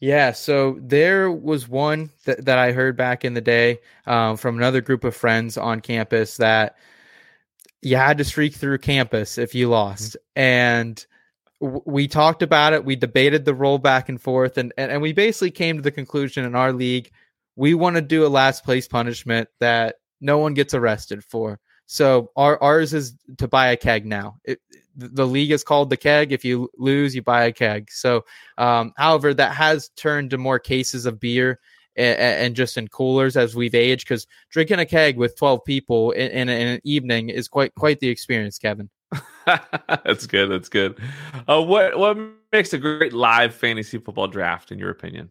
Yeah, 0.00 0.32
so 0.32 0.78
there 0.80 1.30
was 1.30 1.68
one 1.68 2.10
that, 2.24 2.46
that 2.46 2.58
I 2.58 2.72
heard 2.72 2.96
back 2.96 3.22
in 3.22 3.34
the 3.34 3.42
day 3.42 3.80
um, 4.06 4.38
from 4.38 4.56
another 4.56 4.80
group 4.80 5.04
of 5.04 5.14
friends 5.14 5.58
on 5.58 5.80
campus 5.80 6.38
that 6.38 6.76
you 7.82 7.96
had 7.96 8.16
to 8.18 8.24
streak 8.24 8.54
through 8.54 8.78
campus 8.78 9.36
if 9.36 9.54
you 9.54 9.68
lost. 9.68 10.16
Mm-hmm. 10.36 10.40
And 10.40 11.06
we 11.60 12.08
talked 12.08 12.42
about 12.42 12.72
it. 12.72 12.84
We 12.84 12.96
debated 12.96 13.44
the 13.44 13.54
role 13.54 13.78
back 13.78 14.08
and 14.08 14.20
forth, 14.20 14.58
and, 14.58 14.72
and, 14.78 14.90
and 14.90 15.02
we 15.02 15.12
basically 15.12 15.50
came 15.50 15.76
to 15.76 15.82
the 15.82 15.90
conclusion 15.90 16.44
in 16.44 16.54
our 16.54 16.72
league 16.72 17.10
we 17.60 17.74
want 17.74 17.96
to 17.96 18.02
do 18.02 18.24
a 18.24 18.28
last 18.28 18.64
place 18.64 18.88
punishment 18.88 19.46
that 19.58 19.96
no 20.20 20.38
one 20.38 20.54
gets 20.54 20.72
arrested 20.72 21.22
for. 21.22 21.60
So 21.84 22.30
our 22.34 22.60
ours 22.62 22.94
is 22.94 23.14
to 23.36 23.48
buy 23.48 23.68
a 23.68 23.76
keg 23.76 24.06
now. 24.06 24.38
It, 24.44 24.60
the 24.96 25.26
league 25.26 25.50
is 25.50 25.62
called 25.62 25.90
the 25.90 25.96
keg. 25.98 26.32
If 26.32 26.42
you 26.42 26.70
lose, 26.78 27.14
you 27.14 27.20
buy 27.20 27.44
a 27.44 27.52
keg. 27.52 27.90
So, 27.90 28.24
um, 28.56 28.94
however, 28.96 29.34
that 29.34 29.54
has 29.54 29.90
turned 29.90 30.30
to 30.30 30.38
more 30.38 30.58
cases 30.58 31.04
of 31.04 31.20
beer 31.20 31.60
and, 31.96 32.18
and 32.18 32.56
just 32.56 32.78
in 32.78 32.88
coolers 32.88 33.36
as 33.36 33.54
we've 33.54 33.74
aged. 33.74 34.06
Because 34.06 34.26
drinking 34.50 34.78
a 34.78 34.86
keg 34.86 35.18
with 35.18 35.36
twelve 35.36 35.62
people 35.64 36.12
in, 36.12 36.30
in, 36.30 36.48
in, 36.48 36.68
an 36.68 36.80
evening 36.84 37.28
is 37.28 37.46
quite 37.46 37.74
quite 37.74 38.00
the 38.00 38.08
experience, 38.08 38.58
Kevin. 38.58 38.88
that's 39.46 40.26
good. 40.26 40.50
That's 40.50 40.68
good. 40.68 40.98
Uh, 41.48 41.62
what 41.62 41.98
what 41.98 42.16
makes 42.52 42.72
a 42.72 42.78
great 42.78 43.12
live 43.12 43.54
fantasy 43.54 43.98
football 43.98 44.28
draft, 44.28 44.70
in 44.70 44.78
your 44.78 44.90
opinion? 44.90 45.30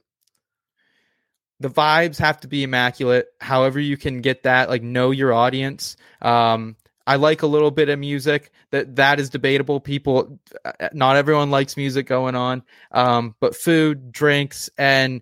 The 1.59 1.69
vibes 1.69 2.17
have 2.17 2.39
to 2.41 2.47
be 2.47 2.63
immaculate. 2.63 3.27
However, 3.41 3.79
you 3.79 3.97
can 3.97 4.21
get 4.21 4.43
that, 4.43 4.69
like 4.69 4.81
know 4.81 5.11
your 5.11 5.33
audience. 5.33 5.97
Um, 6.21 6.77
I 7.05 7.15
like 7.15 7.41
a 7.41 7.47
little 7.47 7.71
bit 7.71 7.89
of 7.89 7.99
music. 7.99 8.51
That 8.71 8.95
that 8.97 9.19
is 9.19 9.29
debatable. 9.29 9.79
People, 9.79 10.39
uh, 10.63 10.89
not 10.93 11.15
everyone 11.15 11.49
likes 11.49 11.75
music 11.75 12.05
going 12.05 12.35
on. 12.35 12.63
Um, 12.91 13.35
but 13.39 13.55
food, 13.55 14.11
drinks, 14.11 14.69
and 14.77 15.21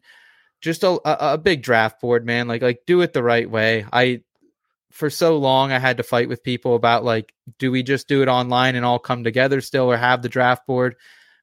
just 0.62 0.84
a, 0.84 0.90
a, 1.06 1.34
a 1.34 1.38
big 1.38 1.64
draft 1.64 2.02
board, 2.02 2.26
man. 2.26 2.48
Like 2.48 2.62
like 2.62 2.82
do 2.86 3.02
it 3.02 3.14
the 3.14 3.24
right 3.24 3.50
way. 3.50 3.86
I 3.92 4.22
for 4.98 5.12
so 5.12 5.38
long 5.38 5.72
I 5.72 5.78
had 5.78 5.98
to 5.98 6.04
fight 6.04 6.28
with 6.28 6.44
people 6.44 6.74
about 6.74 7.04
like, 7.04 7.32
do 7.60 7.72
we 7.72 7.84
just 7.84 8.08
do 8.08 8.24
it 8.24 8.28
online 8.28 8.76
and 8.76 8.84
all 8.84 8.98
come 8.98 9.24
together 9.24 9.62
still 9.62 9.92
or 9.92 9.96
have 9.96 10.24
the 10.24 10.30
draft 10.30 10.66
board? 10.66 10.96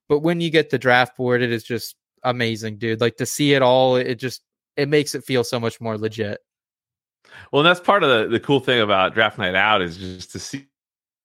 But 0.08 0.20
when 0.20 0.40
you 0.40 0.50
get 0.50 0.70
the 0.70 0.78
draft 0.78 1.16
board, 1.16 1.40
it 1.40 1.52
is 1.52 1.62
just 1.62 1.94
amazing, 2.24 2.78
dude. 2.78 3.00
Like 3.00 3.18
to 3.18 3.26
see 3.26 3.54
it 3.54 3.62
all, 3.62 3.94
it 3.94 4.16
just 4.16 4.42
it 4.76 4.88
makes 4.88 5.14
it 5.14 5.24
feel 5.24 5.44
so 5.44 5.60
much 5.60 5.80
more 5.80 5.96
legit. 5.96 6.40
Well, 7.52 7.62
that's 7.62 7.78
part 7.78 8.02
of 8.02 8.10
the, 8.10 8.28
the 8.28 8.40
cool 8.40 8.58
thing 8.58 8.80
about 8.80 9.14
draft 9.14 9.38
night 9.38 9.54
out 9.54 9.82
is 9.82 9.98
just 9.98 10.32
to 10.32 10.40
see 10.40 10.66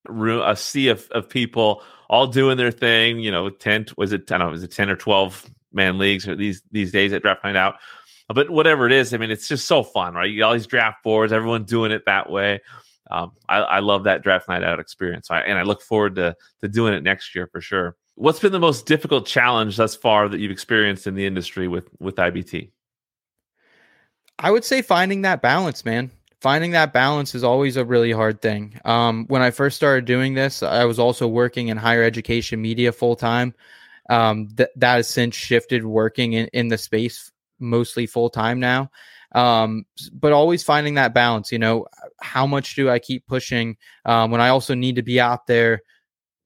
a 0.07 0.55
sea 0.55 0.89
of, 0.89 1.09
of 1.09 1.29
people 1.29 1.81
all 2.09 2.27
doing 2.27 2.57
their 2.57 2.71
thing. 2.71 3.19
You 3.19 3.31
know, 3.31 3.49
ten 3.49 3.87
was 3.97 4.11
it? 4.11 4.31
I 4.31 4.37
don't 4.37 4.47
know, 4.47 4.51
was 4.51 4.63
it 4.63 4.71
ten 4.71 4.91
or 4.91 4.95
twelve 4.95 5.49
man 5.73 5.97
leagues 5.97 6.27
or 6.27 6.35
these 6.35 6.61
these 6.71 6.91
days 6.91 7.11
at 7.11 7.23
draft 7.23 7.43
night 7.43 7.55
out? 7.55 7.77
But 8.33 8.49
whatever 8.49 8.85
it 8.85 8.91
is, 8.91 9.13
I 9.13 9.17
mean, 9.17 9.31
it's 9.31 9.47
just 9.47 9.67
so 9.67 9.83
fun, 9.83 10.13
right? 10.13 10.29
You 10.29 10.37
get 10.37 10.43
all 10.43 10.53
these 10.53 10.67
draft 10.67 11.03
boards, 11.03 11.33
everyone 11.33 11.63
doing 11.63 11.91
it 11.91 12.03
that 12.05 12.29
way. 12.29 12.61
Um, 13.11 13.31
I, 13.47 13.57
I, 13.57 13.79
love 13.79 14.03
that 14.03 14.21
draft 14.21 14.47
night 14.47 14.63
out 14.63 14.79
experience, 14.79 15.31
I, 15.31 15.41
and 15.41 15.57
I 15.57 15.63
look 15.63 15.81
forward 15.81 16.15
to 16.17 16.35
to 16.61 16.67
doing 16.67 16.93
it 16.93 17.01
next 17.01 17.33
year 17.33 17.47
for 17.51 17.59
sure. 17.59 17.95
What's 18.13 18.39
been 18.39 18.51
the 18.51 18.59
most 18.59 18.85
difficult 18.85 19.25
challenge 19.25 19.77
thus 19.77 19.95
far 19.95 20.29
that 20.29 20.39
you've 20.39 20.51
experienced 20.51 21.07
in 21.07 21.15
the 21.15 21.25
industry 21.25 21.67
with 21.67 21.89
with 21.99 22.15
IBT? 22.17 22.69
I 24.37 24.51
would 24.51 24.63
say 24.63 24.83
finding 24.83 25.23
that 25.23 25.41
balance, 25.41 25.83
man. 25.83 26.11
Finding 26.39 26.71
that 26.71 26.93
balance 26.93 27.33
is 27.33 27.43
always 27.43 27.77
a 27.77 27.83
really 27.83 28.11
hard 28.11 28.41
thing. 28.41 28.79
Um, 28.85 29.25
when 29.27 29.41
I 29.41 29.51
first 29.51 29.75
started 29.75 30.05
doing 30.05 30.35
this, 30.35 30.61
I 30.61 30.85
was 30.85 30.99
also 30.99 31.27
working 31.27 31.67
in 31.67 31.77
higher 31.77 32.03
education 32.03 32.61
media 32.61 32.91
full 32.91 33.15
time. 33.15 33.55
Um, 34.09 34.47
th- 34.55 34.69
that 34.77 34.95
has 34.95 35.07
since 35.07 35.35
shifted 35.35 35.83
working 35.83 36.33
in, 36.33 36.47
in 36.53 36.67
the 36.69 36.77
space 36.77 37.31
mostly 37.59 38.05
full 38.05 38.29
time 38.29 38.59
now. 38.59 38.89
Um, 39.33 39.85
but 40.11 40.33
always 40.33 40.63
finding 40.63 40.95
that 40.95 41.13
balance, 41.13 41.51
you 41.51 41.59
know, 41.59 41.85
how 42.21 42.47
much 42.47 42.75
do 42.75 42.89
I 42.89 42.99
keep 42.99 43.27
pushing 43.27 43.77
um, 44.05 44.31
when 44.31 44.41
I 44.41 44.49
also 44.49 44.73
need 44.73 44.95
to 44.95 45.03
be 45.03 45.19
out 45.19 45.45
there 45.45 45.81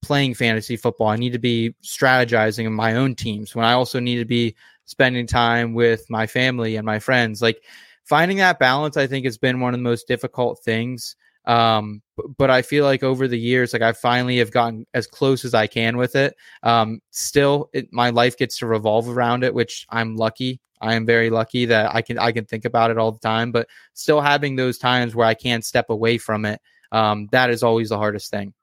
playing 0.01 0.33
fantasy 0.33 0.75
football? 0.75 1.07
I 1.07 1.15
need 1.15 1.33
to 1.33 1.39
be 1.39 1.75
strategizing 1.83 2.65
in 2.65 2.73
my 2.73 2.95
own 2.95 3.15
teams 3.15 3.55
when 3.55 3.65
I 3.65 3.73
also 3.73 3.99
need 3.99 4.17
to 4.17 4.25
be 4.25 4.55
spending 4.85 5.27
time 5.27 5.73
with 5.73 6.09
my 6.09 6.27
family 6.27 6.75
and 6.75 6.85
my 6.85 6.99
friends. 6.99 7.41
Like 7.41 7.63
finding 8.03 8.37
that 8.37 8.59
balance, 8.59 8.97
I 8.97 9.07
think 9.07 9.25
has 9.25 9.37
been 9.37 9.61
one 9.61 9.73
of 9.73 9.79
the 9.79 9.83
most 9.83 10.07
difficult 10.07 10.59
things. 10.63 11.15
Um, 11.45 12.01
but 12.37 12.49
I 12.49 12.61
feel 12.61 12.85
like 12.85 13.03
over 13.03 13.27
the 13.27 13.39
years, 13.39 13.73
like 13.73 13.81
I 13.81 13.91
finally 13.93 14.37
have 14.37 14.51
gotten 14.51 14.85
as 14.93 15.07
close 15.07 15.43
as 15.43 15.53
I 15.53 15.67
can 15.67 15.97
with 15.97 16.15
it. 16.15 16.35
Um, 16.63 17.01
still, 17.11 17.69
it, 17.73 17.91
my 17.91 18.11
life 18.11 18.37
gets 18.37 18.57
to 18.59 18.67
revolve 18.67 19.09
around 19.09 19.43
it, 19.43 19.53
which 19.53 19.85
I'm 19.89 20.15
lucky. 20.15 20.61
I 20.83 20.93
am 20.93 21.05
very 21.05 21.29
lucky 21.29 21.65
that 21.65 21.93
I 21.95 22.01
can 22.01 22.19
I 22.19 22.31
can 22.31 22.45
think 22.45 22.65
about 22.65 22.91
it 22.91 22.97
all 22.97 23.11
the 23.11 23.19
time. 23.19 23.51
But 23.51 23.67
still 23.93 24.21
having 24.21 24.55
those 24.55 24.77
times 24.77 25.15
where 25.15 25.27
I 25.27 25.33
can't 25.33 25.65
step 25.65 25.89
away 25.89 26.17
from 26.17 26.45
it, 26.45 26.61
um, 26.91 27.27
that 27.31 27.49
is 27.49 27.63
always 27.63 27.89
the 27.89 27.97
hardest 27.97 28.29
thing. 28.29 28.53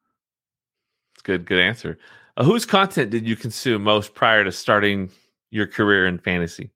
Good, 1.22 1.44
good 1.46 1.58
answer. 1.58 1.98
Uh, 2.36 2.44
whose 2.44 2.64
content 2.64 3.10
did 3.10 3.26
you 3.26 3.36
consume 3.36 3.82
most 3.82 4.14
prior 4.14 4.44
to 4.44 4.52
starting 4.52 5.10
your 5.50 5.66
career 5.66 6.06
in 6.06 6.18
fantasy? 6.18 6.70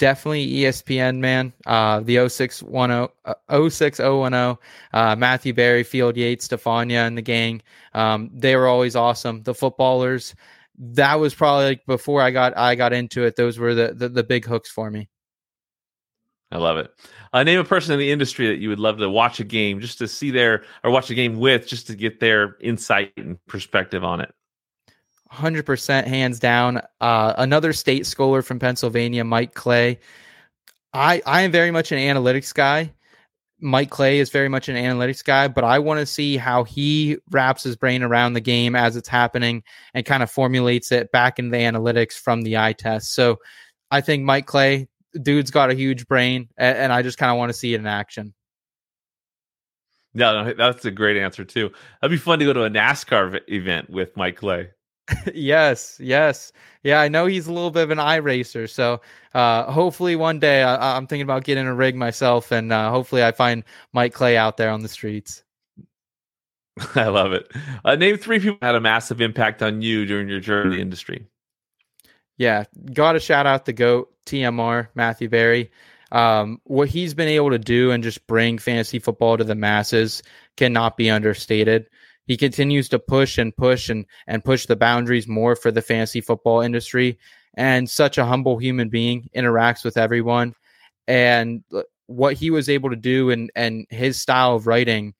definitely 0.00 0.48
ESPN, 0.48 1.18
man. 1.18 1.52
Uh, 1.66 2.00
the 2.00 2.28
0610, 2.28 3.08
uh, 3.26 3.68
06010, 3.68 4.58
uh, 4.92 5.14
Matthew 5.14 5.52
Berry, 5.52 5.84
Field 5.84 6.16
Yates, 6.16 6.46
Stephania, 6.46 7.06
and 7.06 7.16
the 7.16 7.22
gang. 7.22 7.62
Um, 7.92 8.30
they 8.34 8.56
were 8.56 8.66
always 8.66 8.96
awesome. 8.96 9.42
The 9.44 9.54
footballers, 9.54 10.34
that 10.80 11.20
was 11.20 11.34
probably 11.34 11.66
like 11.66 11.86
before 11.86 12.22
I 12.22 12.30
got 12.30 12.56
I 12.56 12.74
got 12.74 12.92
into 12.92 13.24
it. 13.24 13.36
Those 13.36 13.58
were 13.58 13.74
the 13.74 13.92
the, 13.94 14.08
the 14.08 14.24
big 14.24 14.46
hooks 14.46 14.70
for 14.70 14.90
me. 14.90 15.08
I 16.52 16.58
love 16.58 16.78
it. 16.78 16.90
Uh, 17.32 17.44
name 17.44 17.60
a 17.60 17.64
person 17.64 17.92
in 17.92 18.00
the 18.00 18.10
industry 18.10 18.48
that 18.48 18.58
you 18.58 18.70
would 18.70 18.80
love 18.80 18.98
to 18.98 19.08
watch 19.08 19.38
a 19.38 19.44
game 19.44 19.80
just 19.80 19.98
to 19.98 20.08
see 20.08 20.32
their 20.32 20.64
or 20.82 20.90
watch 20.90 21.10
a 21.10 21.14
game 21.14 21.38
with, 21.38 21.68
just 21.68 21.86
to 21.86 21.94
get 21.94 22.18
their 22.18 22.56
insight 22.60 23.12
and 23.16 23.38
perspective 23.46 24.02
on 24.02 24.20
it. 24.20 24.34
100% 25.32 26.06
hands 26.08 26.40
down. 26.40 26.82
Uh, 27.00 27.34
another 27.38 27.72
state 27.72 28.04
scholar 28.04 28.42
from 28.42 28.58
Pennsylvania, 28.58 29.22
Mike 29.22 29.54
Clay. 29.54 30.00
I, 30.92 31.22
I 31.24 31.42
am 31.42 31.52
very 31.52 31.70
much 31.70 31.92
an 31.92 31.98
analytics 31.98 32.52
guy. 32.52 32.92
Mike 33.60 33.90
Clay 33.90 34.18
is 34.18 34.30
very 34.30 34.48
much 34.48 34.68
an 34.68 34.76
analytics 34.76 35.24
guy, 35.24 35.48
but 35.48 35.64
I 35.64 35.78
want 35.78 36.00
to 36.00 36.06
see 36.06 36.36
how 36.36 36.64
he 36.64 37.18
wraps 37.30 37.62
his 37.62 37.76
brain 37.76 38.02
around 38.02 38.32
the 38.32 38.40
game 38.40 38.74
as 38.74 38.96
it's 38.96 39.08
happening 39.08 39.62
and 39.94 40.06
kind 40.06 40.22
of 40.22 40.30
formulates 40.30 40.92
it 40.92 41.12
back 41.12 41.38
into 41.38 41.50
the 41.50 41.62
analytics 41.62 42.14
from 42.14 42.42
the 42.42 42.56
eye 42.56 42.72
test. 42.72 43.14
So 43.14 43.38
I 43.90 44.00
think 44.00 44.24
Mike 44.24 44.46
Clay, 44.46 44.88
dude's 45.22 45.50
got 45.50 45.70
a 45.70 45.74
huge 45.74 46.06
brain, 46.06 46.48
and, 46.56 46.76
and 46.78 46.92
I 46.92 47.02
just 47.02 47.18
kind 47.18 47.30
of 47.30 47.38
want 47.38 47.50
to 47.50 47.58
see 47.58 47.74
it 47.74 47.80
in 47.80 47.86
action. 47.86 48.34
No, 50.14 50.42
no, 50.42 50.54
that's 50.54 50.84
a 50.84 50.90
great 50.90 51.16
answer 51.16 51.44
too. 51.44 51.70
That'd 52.00 52.16
be 52.16 52.20
fun 52.20 52.40
to 52.40 52.44
go 52.44 52.52
to 52.52 52.64
a 52.64 52.70
NASCAR 52.70 53.40
event 53.48 53.90
with 53.90 54.16
Mike 54.16 54.36
Clay. 54.36 54.70
yes, 55.34 55.98
yes, 56.00 56.52
yeah. 56.82 57.00
I 57.00 57.08
know 57.08 57.26
he's 57.26 57.46
a 57.46 57.52
little 57.52 57.70
bit 57.70 57.84
of 57.84 57.90
an 57.90 57.98
iRacer, 57.98 58.68
so 58.68 59.00
uh, 59.34 59.70
hopefully 59.70 60.16
one 60.16 60.38
day 60.38 60.62
I, 60.62 60.96
am 60.96 61.06
thinking 61.06 61.24
about 61.24 61.44
getting 61.44 61.66
a 61.66 61.74
rig 61.74 61.96
myself, 61.96 62.50
and 62.52 62.72
uh, 62.72 62.90
hopefully 62.90 63.22
I 63.24 63.32
find 63.32 63.64
Mike 63.92 64.12
Clay 64.12 64.36
out 64.36 64.56
there 64.56 64.70
on 64.70 64.82
the 64.82 64.88
streets. 64.88 65.42
I 66.94 67.08
love 67.08 67.32
it. 67.32 67.50
Uh, 67.84 67.96
name 67.96 68.16
three 68.16 68.38
people 68.38 68.58
had 68.62 68.74
a 68.74 68.80
massive 68.80 69.20
impact 69.20 69.62
on 69.62 69.82
you 69.82 70.06
during 70.06 70.28
your 70.28 70.40
journey 70.40 70.70
in 70.70 70.76
the 70.76 70.82
industry. 70.82 71.26
Yeah, 72.36 72.64
got 72.92 73.12
to 73.12 73.20
shout 73.20 73.46
out 73.46 73.66
the 73.66 73.72
goat 73.72 74.12
TMR 74.26 74.88
Matthew 74.94 75.28
Berry. 75.28 75.70
Um, 76.12 76.60
what 76.64 76.88
he's 76.88 77.14
been 77.14 77.28
able 77.28 77.50
to 77.50 77.58
do 77.58 77.92
and 77.92 78.02
just 78.02 78.26
bring 78.26 78.58
fantasy 78.58 78.98
football 78.98 79.36
to 79.36 79.44
the 79.44 79.54
masses 79.54 80.22
cannot 80.56 80.96
be 80.96 81.08
understated 81.10 81.88
he 82.26 82.36
continues 82.36 82.88
to 82.90 82.98
push 82.98 83.38
and 83.38 83.56
push 83.56 83.88
and 83.88 84.06
and 84.26 84.44
push 84.44 84.66
the 84.66 84.76
boundaries 84.76 85.26
more 85.26 85.56
for 85.56 85.70
the 85.70 85.82
fantasy 85.82 86.20
football 86.20 86.60
industry. 86.60 87.18
And 87.54 87.90
such 87.90 88.16
a 88.16 88.24
humble 88.24 88.58
human 88.58 88.88
being, 88.88 89.28
interacts 89.34 89.84
with 89.84 89.96
everyone. 89.96 90.54
And 91.08 91.64
what 92.06 92.34
he 92.34 92.50
was 92.50 92.68
able 92.68 92.90
to 92.90 92.96
do 92.96 93.30
and 93.30 93.50
and 93.54 93.86
his 93.90 94.20
style 94.20 94.56
of 94.56 94.66
writing 94.66 95.14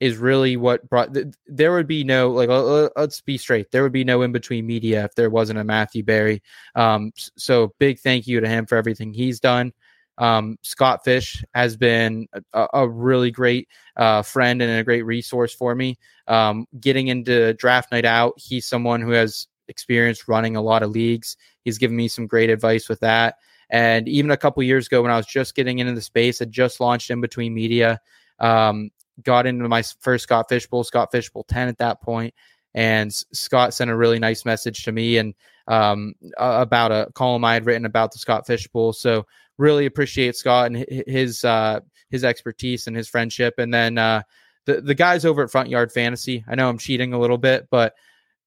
is 0.00 0.16
really 0.16 0.56
what 0.56 0.88
brought 0.88 1.16
there 1.46 1.72
would 1.72 1.86
be 1.86 2.02
no 2.02 2.30
like 2.30 2.48
let's 2.96 3.20
be 3.20 3.38
straight. 3.38 3.70
There 3.70 3.84
would 3.84 3.92
be 3.92 4.04
no 4.04 4.22
in 4.22 4.32
between 4.32 4.66
media 4.66 5.04
if 5.04 5.14
there 5.14 5.30
wasn't 5.30 5.60
a 5.60 5.64
Matthew 5.64 6.02
Berry. 6.02 6.42
Um 6.74 7.12
so 7.36 7.72
big 7.78 8.00
thank 8.00 8.26
you 8.26 8.40
to 8.40 8.48
him 8.48 8.66
for 8.66 8.76
everything 8.76 9.14
he's 9.14 9.38
done 9.38 9.72
um 10.18 10.58
Scott 10.62 11.04
Fish 11.04 11.42
has 11.54 11.76
been 11.76 12.28
a, 12.52 12.68
a 12.74 12.88
really 12.88 13.30
great 13.30 13.68
uh 13.96 14.22
friend 14.22 14.60
and 14.60 14.80
a 14.80 14.84
great 14.84 15.02
resource 15.02 15.54
for 15.54 15.74
me. 15.74 15.98
Um 16.28 16.66
getting 16.80 17.08
into 17.08 17.54
draft 17.54 17.92
night 17.92 18.04
out 18.04 18.34
he's 18.36 18.66
someone 18.66 19.00
who 19.00 19.12
has 19.12 19.46
experience 19.68 20.28
running 20.28 20.56
a 20.56 20.62
lot 20.62 20.82
of 20.82 20.90
leagues. 20.90 21.36
He's 21.64 21.78
given 21.78 21.96
me 21.96 22.08
some 22.08 22.26
great 22.26 22.50
advice 22.50 22.88
with 22.88 23.00
that. 23.00 23.36
And 23.70 24.06
even 24.06 24.30
a 24.30 24.36
couple 24.36 24.62
years 24.62 24.86
ago, 24.86 25.02
when 25.02 25.10
I 25.10 25.16
was 25.16 25.26
just 25.26 25.54
getting 25.54 25.78
into 25.78 25.94
the 25.94 26.02
space, 26.02 26.38
had 26.38 26.52
just 26.52 26.78
launched 26.78 27.10
in 27.10 27.22
between 27.22 27.54
media, 27.54 28.00
um, 28.38 28.90
got 29.22 29.46
into 29.46 29.66
my 29.66 29.82
first 30.00 30.24
Scott 30.24 30.46
Fishbowl, 30.48 30.84
Scott 30.84 31.10
Fishbowl 31.10 31.44
10 31.44 31.68
at 31.68 31.78
that 31.78 32.02
point, 32.02 32.34
And 32.74 33.12
Scott 33.12 33.74
sent 33.74 33.90
a 33.90 33.96
really 33.96 34.18
nice 34.18 34.44
message 34.44 34.84
to 34.84 34.92
me 34.92 35.18
and 35.18 35.34
um, 35.68 36.14
about 36.38 36.90
a 36.92 37.10
column 37.14 37.44
I 37.44 37.54
had 37.54 37.66
written 37.66 37.84
about 37.84 38.12
the 38.12 38.18
Scott 38.18 38.46
Fishbowl. 38.46 38.92
So 38.92 39.26
really 39.58 39.86
appreciate 39.86 40.36
Scott 40.36 40.66
and 40.72 40.86
his 41.06 41.44
uh, 41.44 41.80
his 42.10 42.24
expertise 42.24 42.86
and 42.86 42.96
his 42.96 43.08
friendship. 43.08 43.54
And 43.58 43.72
then 43.72 43.98
uh, 43.98 44.22
the 44.66 44.80
the 44.80 44.94
guys 44.94 45.24
over 45.24 45.42
at 45.42 45.50
Front 45.50 45.68
Yard 45.68 45.92
Fantasy. 45.92 46.44
I 46.48 46.54
know 46.54 46.68
I'm 46.68 46.78
cheating 46.78 47.12
a 47.12 47.20
little 47.20 47.38
bit, 47.38 47.68
but 47.70 47.94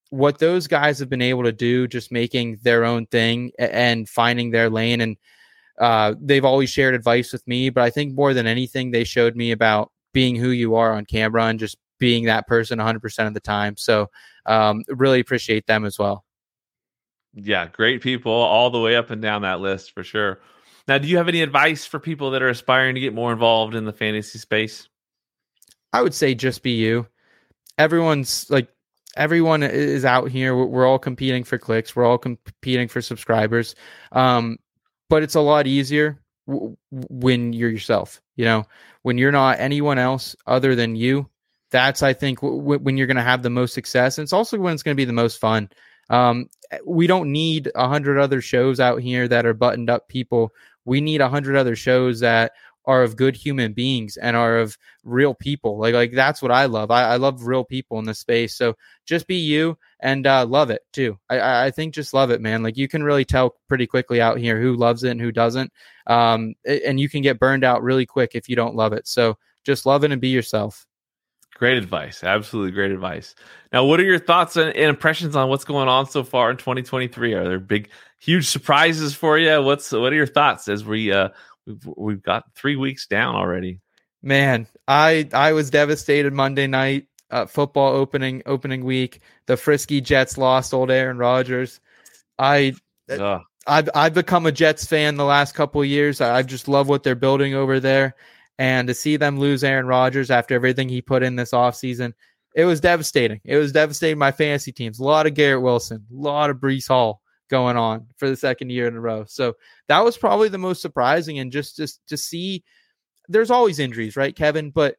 what 0.10 0.40
those 0.40 0.68
guys 0.68 1.00
have 1.00 1.10
been 1.10 1.22
able 1.22 1.44
to 1.44 1.52
do, 1.52 1.88
just 1.88 2.12
making 2.12 2.60
their 2.62 2.86
own 2.86 3.06
thing 3.08 3.52
and 3.60 4.08
finding 4.08 4.52
their 4.52 4.70
lane. 4.70 5.02
And 5.02 5.18
uh, 5.80 6.16
they've 6.20 6.46
always 6.46 6.70
shared 6.70 6.96
advice 6.96 7.34
with 7.34 7.46
me, 7.48 7.70
but 7.70 7.84
I 7.84 7.90
think 7.90 8.16
more 8.16 8.34
than 8.34 8.48
anything, 8.48 8.92
they 8.92 9.04
showed 9.04 9.36
me 9.36 9.52
about 9.52 9.92
being 10.14 10.36
who 10.36 10.50
you 10.50 10.76
are 10.76 10.94
on 10.94 11.06
camera 11.06 11.46
and 11.46 11.60
just 11.60 11.78
being 12.00 12.26
that 12.26 12.48
person 12.48 12.80
100% 12.80 13.28
of 13.28 13.34
the 13.34 13.40
time. 13.40 13.78
So, 13.78 14.10
um, 14.46 14.84
really 14.88 15.20
appreciate 15.20 15.66
them 15.68 15.86
as 15.86 15.98
well. 15.98 16.26
Yeah, 17.34 17.68
great 17.68 18.02
people 18.02 18.32
all 18.32 18.70
the 18.70 18.80
way 18.80 18.96
up 18.96 19.10
and 19.10 19.22
down 19.22 19.42
that 19.42 19.60
list 19.60 19.92
for 19.92 20.04
sure. 20.04 20.40
Now, 20.88 20.98
do 21.00 21.08
you 21.08 21.18
have 21.18 21.28
any 21.28 21.42
advice 21.42 21.86
for 21.86 22.00
people 22.00 22.32
that 22.32 22.42
are 22.42 22.50
aspiring 22.50 22.96
to 22.96 23.02
get 23.02 23.14
more 23.14 23.34
involved 23.34 23.76
in 23.76 23.86
the 23.86 23.94
fantasy 23.94 24.40
space? 24.40 24.88
I 25.92 26.02
would 26.02 26.14
say 26.14 26.36
just 26.36 26.62
be 26.62 26.72
you. 26.72 27.08
Everyone's 27.78 28.50
like 28.50 28.70
everyone 29.16 29.64
is 29.64 30.06
out 30.06 30.30
here. 30.30 30.56
We're 30.56 30.86
all 30.86 31.00
competing 31.00 31.44
for 31.44 31.58
clicks. 31.58 31.96
We're 31.96 32.06
all 32.06 32.18
competing 32.18 32.88
for 32.88 33.02
subscribers. 33.02 33.76
Um, 34.12 34.58
but 35.10 35.24
it's 35.24 35.36
a 35.36 35.42
lot 35.42 35.68
easier 35.68 36.22
w- 36.48 36.78
when 36.92 37.54
you're 37.54 37.70
yourself. 37.70 38.22
You 38.36 38.46
know, 38.46 38.66
when 39.02 39.18
you're 39.18 39.32
not 39.32 39.60
anyone 39.60 39.98
else 39.98 40.36
other 40.46 40.76
than 40.76 40.96
you. 40.96 41.30
That's 41.76 42.02
I 42.02 42.14
think 42.14 42.40
w- 42.40 42.80
when 42.80 42.96
you're 42.96 43.06
going 43.06 43.18
to 43.18 43.22
have 43.22 43.44
the 43.44 43.50
most 43.50 43.74
success, 43.74 44.18
and 44.18 44.24
it's 44.24 44.32
also 44.32 44.58
when 44.58 44.74
it's 44.74 44.82
going 44.82 44.96
to 44.96 45.02
be 45.02 45.04
the 45.04 45.12
most 45.12 45.42
fun. 45.42 45.70
Um, 46.10 46.50
we 46.86 47.06
don't 47.06 47.34
need 47.34 47.70
a 47.76 47.90
hundred 47.90 48.18
other 48.18 48.40
shows 48.40 48.80
out 48.80 49.02
here 49.02 49.28
that 49.28 49.46
are 49.46 49.54
buttoned 49.54 49.90
up 49.90 50.08
people. 50.08 50.52
We 50.86 51.02
need 51.02 51.20
a 51.20 51.28
hundred 51.28 51.58
other 51.58 51.76
shows 51.76 52.22
that 52.22 52.54
are 52.86 53.04
of 53.04 53.18
good 53.18 53.36
human 53.36 53.74
beings 53.74 54.16
and 54.16 54.38
are 54.38 54.60
of 54.60 54.78
real 55.04 55.34
people. 55.34 55.78
Like 55.78 55.94
like 55.94 56.14
that's 56.14 56.42
what 56.42 56.52
I 56.52 56.68
love. 56.68 56.92
I, 56.92 57.04
I 57.04 57.16
love 57.18 57.46
real 57.46 57.66
people 57.66 58.00
in 58.00 58.06
this 58.06 58.20
space. 58.20 58.56
So 58.56 58.78
just 59.06 59.28
be 59.28 59.36
you 59.36 59.78
and 60.00 60.26
uh, 60.26 60.46
love 60.46 60.70
it 60.70 60.82
too. 60.94 61.20
I, 61.30 61.66
I 61.66 61.72
think 61.72 61.94
just 61.94 62.14
love 62.14 62.32
it, 62.32 62.40
man. 62.40 62.64
Like 62.64 62.78
you 62.78 62.88
can 62.88 63.04
really 63.04 63.26
tell 63.26 63.56
pretty 63.68 63.86
quickly 63.86 64.22
out 64.22 64.38
here 64.38 64.62
who 64.62 64.76
loves 64.76 65.04
it 65.04 65.12
and 65.12 65.20
who 65.20 65.34
doesn't. 65.34 65.74
Um, 66.08 66.56
and 66.66 67.02
you 67.02 67.10
can 67.10 67.22
get 67.22 67.40
burned 67.40 67.66
out 67.66 67.84
really 67.84 68.06
quick 68.06 68.32
if 68.34 68.48
you 68.48 68.56
don't 68.56 68.76
love 68.76 68.94
it. 68.94 69.08
So 69.10 69.38
just 69.66 69.86
love 69.86 70.06
it 70.06 70.12
and 70.14 70.22
be 70.22 70.30
yourself. 70.30 70.86
Great 71.56 71.78
advice. 71.78 72.24
Absolutely 72.24 72.72
great 72.72 72.92
advice. 72.92 73.34
Now, 73.72 73.86
what 73.86 74.00
are 74.00 74.04
your 74.04 74.20
thoughts 74.20 74.58
and 74.58 74.76
impressions 74.76 75.36
on 75.36 75.50
what's 75.50 75.64
going 75.64 75.88
on 75.88 76.06
so 76.06 76.24
far 76.24 76.52
in 76.52 76.58
2023? 76.58 77.34
Are 77.34 77.48
there 77.48 77.60
big, 77.60 77.90
huge 78.20 78.48
surprises 78.48 79.16
for 79.16 79.38
you? 79.38 79.62
What's 79.62 79.92
what 79.92 80.12
are 80.12 80.16
your 80.16 80.28
thoughts 80.28 80.68
as 80.68 80.84
we 80.84 81.12
uh, 81.14 81.30
We've 81.66 81.88
we've 81.98 82.22
got 82.24 82.46
three 82.56 82.76
weeks 82.76 83.08
down 83.08 83.36
already. 83.36 83.80
Man, 84.22 84.68
I 84.88 85.28
I 85.34 85.54
was 85.54 85.70
devastated 85.70 86.34
Monday 86.34 86.68
night. 86.68 87.08
Uh, 87.32 87.48
football 87.48 87.94
opening 87.94 88.44
opening 88.46 88.86
week. 88.86 89.22
The 89.48 89.58
frisky 89.58 90.00
Jets 90.00 90.38
lost 90.38 90.74
old 90.74 90.92
Aaron 90.92 91.18
Rodgers. 91.18 91.80
I 92.38 92.76
uh, 93.10 93.40
I've 93.66 93.90
I've 93.96 94.14
become 94.14 94.46
a 94.46 94.52
Jets 94.52 94.86
fan 94.86 95.18
the 95.18 95.26
last 95.26 95.54
couple 95.54 95.84
years. 95.84 96.22
I, 96.22 96.38
I 96.38 96.42
just 96.44 96.68
love 96.68 96.88
what 96.88 97.04
they're 97.04 97.16
building 97.16 97.56
over 97.56 97.80
there. 97.80 98.16
And 98.58 98.88
to 98.88 98.94
see 98.94 99.18
them 99.18 99.38
lose 99.38 99.64
Aaron 99.64 99.86
Rodgers 99.86 100.32
after 100.32 100.56
everything 100.56 100.88
he 100.88 101.02
put 101.02 101.24
in 101.24 101.36
this 101.36 101.52
offseason, 101.52 102.14
it 102.56 102.66
was 102.66 102.80
devastating. 102.80 103.42
It 103.44 103.58
was 103.58 103.74
devastating 103.74 104.18
my 104.18 104.32
fantasy 104.32 104.72
teams. 104.72 105.00
A 105.00 105.04
lot 105.04 105.28
of 105.28 105.34
Garrett 105.34 105.62
Wilson, 105.62 106.06
a 106.10 106.16
lot 106.16 106.50
of 106.50 106.58
Breece 106.58 106.88
Hall 106.88 107.22
going 107.50 107.78
on 107.78 108.08
for 108.18 108.30
the 108.30 108.36
second 108.36 108.72
year 108.72 108.88
in 108.88 108.96
a 108.96 109.00
row. 109.00 109.26
So 109.28 109.56
that 109.88 110.04
was 110.04 110.18
probably 110.18 110.50
the 110.50 110.58
most 110.58 110.82
surprising. 110.82 111.40
And 111.40 111.52
just 111.52 111.76
just 111.76 112.00
to 112.08 112.18
see, 112.18 112.64
there's 113.28 113.52
always 113.52 113.80
injuries, 113.80 114.16
right, 114.16 114.36
Kevin? 114.36 114.72
But 114.72 114.96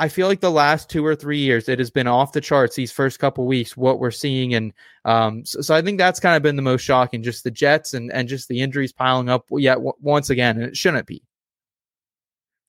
I 0.00 0.08
feel 0.08 0.28
like 0.28 0.40
the 0.40 0.50
last 0.50 0.88
two 0.88 1.04
or 1.04 1.16
three 1.16 1.38
years, 1.38 1.68
it 1.68 1.78
has 1.78 1.90
been 1.90 2.06
off 2.06 2.32
the 2.32 2.40
charts. 2.40 2.76
These 2.76 2.92
first 2.92 3.18
couple 3.18 3.46
weeks, 3.46 3.76
what 3.76 3.98
we're 3.98 4.10
seeing, 4.12 4.54
and 4.54 4.72
um, 5.04 5.44
so, 5.44 5.60
so, 5.60 5.74
I 5.74 5.82
think 5.82 5.98
that's 5.98 6.20
kind 6.20 6.36
of 6.36 6.42
been 6.42 6.56
the 6.56 6.62
most 6.62 6.82
shocking, 6.82 7.22
just 7.22 7.44
the 7.44 7.50
Jets 7.50 7.94
and 7.94 8.12
and 8.12 8.28
just 8.28 8.48
the 8.48 8.60
injuries 8.60 8.92
piling 8.92 9.28
up 9.28 9.46
yet 9.50 9.74
w- 9.74 9.92
once 10.00 10.30
again, 10.30 10.56
and 10.56 10.66
it 10.66 10.76
shouldn't 10.76 11.06
be. 11.06 11.22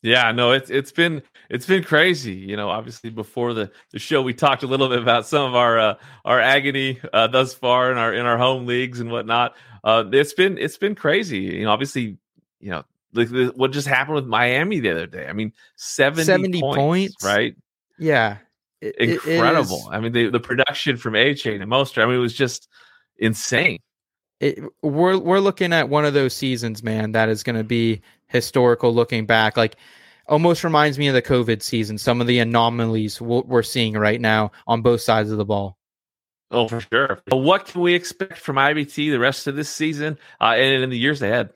Yeah, 0.01 0.31
no, 0.31 0.51
it's 0.51 0.69
it's 0.69 0.91
been 0.91 1.21
it's 1.49 1.65
been 1.65 1.83
crazy. 1.83 2.33
You 2.33 2.55
know, 2.55 2.69
obviously 2.69 3.09
before 3.09 3.53
the, 3.53 3.71
the 3.91 3.99
show, 3.99 4.21
we 4.21 4.33
talked 4.33 4.63
a 4.63 4.67
little 4.67 4.87
bit 4.87 5.01
about 5.01 5.25
some 5.27 5.45
of 5.45 5.55
our 5.55 5.77
uh, 5.77 5.95
our 6.23 6.39
agony 6.39 6.99
uh, 7.11 7.27
thus 7.27 7.53
far 7.53 7.91
in 7.91 7.97
our 7.97 8.13
in 8.13 8.25
our 8.25 8.37
home 8.37 8.65
leagues 8.65 9.01
and 9.01 9.11
whatnot. 9.11 9.55
Uh, 9.83 10.05
it's 10.11 10.33
been 10.33 10.57
it's 10.57 10.77
been 10.77 10.95
crazy. 10.95 11.39
You 11.39 11.65
know, 11.65 11.71
obviously, 11.71 12.17
you 12.61 12.71
know, 12.71 12.83
like 13.13 13.29
what 13.55 13.71
just 13.71 13.87
happened 13.87 14.15
with 14.15 14.25
Miami 14.25 14.79
the 14.79 14.91
other 14.91 15.07
day. 15.07 15.27
I 15.27 15.33
mean, 15.33 15.51
70, 15.75 16.23
70 16.23 16.61
points, 16.61 16.77
points, 16.77 17.23
right? 17.23 17.55
Yeah, 17.97 18.37
it, 18.79 18.95
incredible. 19.25 19.89
I 19.91 19.99
mean, 19.99 20.13
the 20.13 20.29
the 20.29 20.39
production 20.39 20.95
from 20.95 21.13
Achane 21.13 21.61
and 21.61 21.69
Mostert. 21.69 22.03
I 22.03 22.05
mean, 22.05 22.15
it 22.15 22.19
was 22.19 22.33
just 22.33 22.69
insane. 23.17 23.79
It, 24.39 24.59
we're 24.81 25.17
we're 25.17 25.39
looking 25.39 25.73
at 25.73 25.89
one 25.89 26.05
of 26.05 26.13
those 26.13 26.33
seasons, 26.33 26.81
man, 26.83 27.11
that 27.11 27.27
is 27.27 27.43
going 27.43 27.57
to 27.57 27.65
be 27.65 28.01
historical 28.29 28.93
looking 28.93 29.25
back. 29.25 29.57
Like 29.57 29.75
almost 30.27 30.63
reminds 30.63 30.97
me 30.97 31.07
of 31.07 31.13
the 31.13 31.21
COVID 31.21 31.61
season. 31.61 31.97
Some 31.97 32.21
of 32.21 32.27
the 32.27 32.39
anomalies 32.39 33.19
we're 33.19 33.63
seeing 33.63 33.93
right 33.95 34.21
now 34.21 34.51
on 34.67 34.81
both 34.81 35.01
sides 35.01 35.31
of 35.31 35.37
the 35.37 35.45
ball. 35.45 35.77
Oh, 36.51 36.67
for 36.67 36.81
sure. 36.81 37.21
What 37.29 37.65
can 37.65 37.81
we 37.81 37.93
expect 37.93 38.37
from 38.37 38.55
IBT 38.55 39.11
the 39.11 39.19
rest 39.19 39.45
of 39.47 39.55
this 39.55 39.69
season 39.69 40.17
uh, 40.41 40.55
and 40.55 40.83
in 40.83 40.89
the 40.89 40.97
years 40.97 41.21
ahead? 41.21 41.51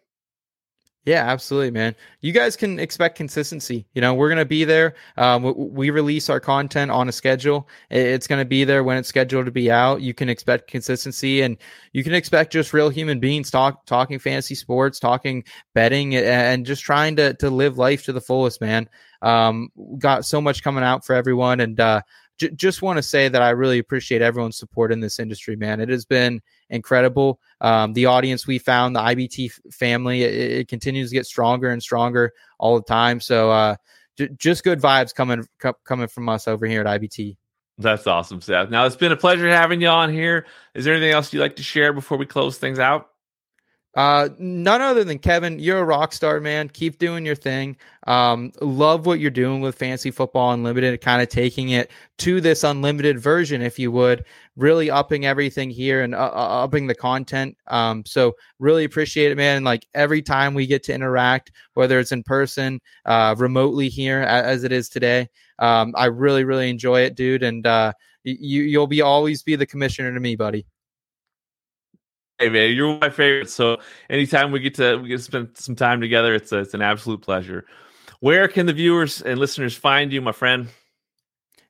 Yeah, 1.05 1.25
absolutely, 1.29 1.71
man. 1.71 1.95
You 2.21 2.31
guys 2.31 2.55
can 2.55 2.79
expect 2.79 3.17
consistency. 3.17 3.85
You 3.93 3.99
know, 3.99 4.13
we're 4.13 4.29
going 4.29 4.39
to 4.39 4.45
be 4.45 4.63
there. 4.63 4.95
Um, 5.17 5.53
we 5.73 5.89
release 5.89 6.29
our 6.29 6.39
content 6.39 6.91
on 6.91 7.09
a 7.09 7.11
schedule. 7.11 7.67
It's 7.89 8.25
going 8.25 8.39
to 8.39 8.45
be 8.45 8.63
there 8.63 8.85
when 8.85 8.95
it's 8.95 9.09
scheduled 9.09 9.45
to 9.47 9.51
be 9.51 9.69
out. 9.69 9.99
You 10.01 10.13
can 10.13 10.29
expect 10.29 10.69
consistency 10.69 11.41
and 11.41 11.57
you 11.91 12.05
can 12.05 12.13
expect 12.13 12.53
just 12.53 12.71
real 12.71 12.87
human 12.87 13.19
beings 13.19 13.51
talk, 13.51 13.85
talking 13.85 14.17
fantasy 14.17 14.55
sports, 14.55 14.97
talking 14.97 15.43
betting 15.73 16.15
and 16.15 16.65
just 16.65 16.83
trying 16.83 17.17
to, 17.17 17.33
to 17.33 17.49
live 17.49 17.77
life 17.77 18.05
to 18.05 18.13
the 18.13 18.21
fullest, 18.21 18.61
man. 18.61 18.87
Um, 19.21 19.69
got 19.99 20.25
so 20.25 20.39
much 20.39 20.63
coming 20.63 20.85
out 20.85 21.05
for 21.05 21.15
everyone. 21.15 21.59
And, 21.59 21.77
uh, 21.81 22.01
j- 22.39 22.51
just 22.51 22.81
want 22.81 22.97
to 22.97 23.03
say 23.03 23.27
that 23.27 23.41
I 23.41 23.51
really 23.51 23.79
appreciate 23.79 24.21
everyone's 24.21 24.57
support 24.57 24.91
in 24.91 24.99
this 24.99 25.19
industry, 25.19 25.55
man. 25.55 25.79
It 25.79 25.89
has 25.89 26.05
been 26.05 26.41
incredible. 26.69 27.39
Um, 27.61 27.93
the 27.93 28.05
audience 28.05 28.47
we 28.47 28.59
found, 28.59 28.95
the 28.95 29.01
IBT 29.01 29.51
family, 29.71 30.23
it, 30.23 30.51
it, 30.59 30.67
continues 30.67 31.09
to 31.09 31.15
get 31.15 31.25
stronger 31.25 31.69
and 31.69 31.81
stronger 31.81 32.33
all 32.59 32.75
the 32.75 32.83
time. 32.83 33.19
So 33.19 33.51
uh, 33.51 33.75
j- 34.17 34.29
just 34.37 34.63
good 34.63 34.81
vibes 34.81 35.13
coming 35.13 35.47
co- 35.59 35.77
coming 35.85 36.07
from 36.07 36.29
us 36.29 36.47
over 36.47 36.65
here 36.65 36.81
at 36.85 37.01
IBT. 37.01 37.37
That's 37.79 38.05
awesome, 38.05 38.41
Seth. 38.41 38.69
Now 38.69 38.85
it's 38.85 38.95
been 38.95 39.11
a 39.11 39.17
pleasure 39.17 39.49
having 39.49 39.81
you 39.81 39.87
on 39.87 40.13
here. 40.13 40.45
Is 40.75 40.85
there 40.85 40.93
anything 40.93 41.11
else 41.11 41.33
you'd 41.33 41.41
like 41.41 41.55
to 41.55 41.63
share 41.63 41.91
before 41.91 42.17
we 42.17 42.25
close 42.25 42.57
things 42.57 42.77
out? 42.77 43.09
Uh, 43.95 44.29
none 44.39 44.81
other 44.81 45.03
than 45.03 45.19
Kevin. 45.19 45.59
You're 45.59 45.79
a 45.79 45.83
rock 45.83 46.13
star, 46.13 46.39
man. 46.39 46.67
Keep 46.69 46.97
doing 46.97 47.25
your 47.25 47.35
thing. 47.35 47.77
Um, 48.07 48.51
love 48.59 49.05
what 49.05 49.19
you're 49.19 49.29
doing 49.29 49.61
with 49.61 49.75
Fantasy 49.75 50.09
Football 50.09 50.53
Unlimited, 50.53 50.99
kind 51.01 51.21
of 51.21 51.29
taking 51.29 51.69
it 51.69 51.91
to 52.19 52.41
this 52.41 52.63
unlimited 52.63 53.19
version, 53.19 53.61
if 53.61 53.77
you 53.77 53.91
would, 53.91 54.25
really 54.55 54.89
upping 54.89 55.25
everything 55.25 55.69
here 55.69 56.01
and 56.01 56.15
uh, 56.15 56.31
uh, 56.33 56.63
upping 56.63 56.87
the 56.87 56.95
content. 56.95 57.55
Um, 57.67 58.03
so 58.05 58.35
really 58.57 58.83
appreciate 58.83 59.31
it, 59.31 59.35
man. 59.35 59.57
And 59.57 59.65
like 59.65 59.85
every 59.93 60.23
time 60.23 60.55
we 60.55 60.65
get 60.65 60.83
to 60.83 60.93
interact, 60.93 61.51
whether 61.75 61.99
it's 61.99 62.11
in 62.11 62.23
person, 62.23 62.81
uh, 63.05 63.35
remotely 63.37 63.89
here 63.89 64.21
as 64.21 64.63
it 64.63 64.71
is 64.71 64.89
today, 64.89 65.29
um, 65.59 65.93
I 65.95 66.05
really, 66.05 66.45
really 66.45 66.69
enjoy 66.69 67.01
it, 67.01 67.15
dude. 67.15 67.43
And 67.43 67.65
uh, 67.67 67.93
you 68.23 68.63
you'll 68.63 68.87
be 68.87 69.01
always 69.01 69.43
be 69.43 69.55
the 69.55 69.67
commissioner 69.67 70.11
to 70.13 70.19
me, 70.19 70.35
buddy. 70.35 70.65
Hey 72.43 72.49
man, 72.49 72.73
you're 72.73 72.99
my 72.99 73.09
favorite. 73.09 73.49
So 73.49 73.77
anytime 74.09 74.51
we 74.51 74.59
get 74.59 74.75
to 74.75 74.97
we 74.97 75.07
get 75.07 75.15
to 75.19 75.23
spend 75.23 75.51
some 75.53 75.77
time 75.77 76.01
together, 76.01 76.35
it's 76.35 76.51
a, 76.51 76.57
it's 76.57 76.73
an 76.73 76.81
absolute 76.81 77.21
pleasure. 77.21 77.63
Where 78.19 78.49
can 78.49 78.65
the 78.65 78.73
viewers 78.73 79.21
and 79.21 79.39
listeners 79.39 79.77
find 79.77 80.11
you, 80.11 80.19
my 80.19 80.33
friend? 80.33 80.67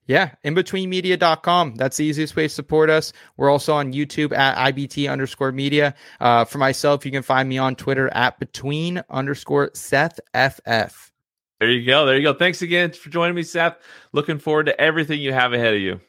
Yeah, 0.07 0.31
inbetweenmedia.com. 0.43 1.75
That's 1.75 1.97
the 1.97 2.05
easiest 2.05 2.35
way 2.35 2.47
to 2.47 2.49
support 2.49 2.89
us. 2.89 3.13
We're 3.37 3.51
also 3.51 3.75
on 3.75 3.93
YouTube 3.93 4.35
at 4.35 4.73
IBT 4.73 5.11
underscore 5.11 5.51
media. 5.51 5.93
Uh, 6.19 6.43
for 6.43 6.57
myself, 6.57 7.05
you 7.05 7.11
can 7.11 7.21
find 7.21 7.47
me 7.47 7.59
on 7.59 7.75
Twitter 7.75 8.09
at 8.11 8.39
between 8.39 9.03
underscore 9.11 9.69
Seth 9.75 10.19
FF. 10.33 11.11
There 11.59 11.69
you 11.69 11.85
go. 11.85 12.07
There 12.07 12.17
you 12.17 12.23
go. 12.23 12.33
Thanks 12.33 12.63
again 12.63 12.93
for 12.93 13.11
joining 13.11 13.35
me, 13.35 13.43
Seth. 13.43 13.77
Looking 14.11 14.39
forward 14.39 14.65
to 14.65 14.81
everything 14.81 15.21
you 15.21 15.33
have 15.33 15.53
ahead 15.53 15.75
of 15.75 15.81
you. 15.81 16.01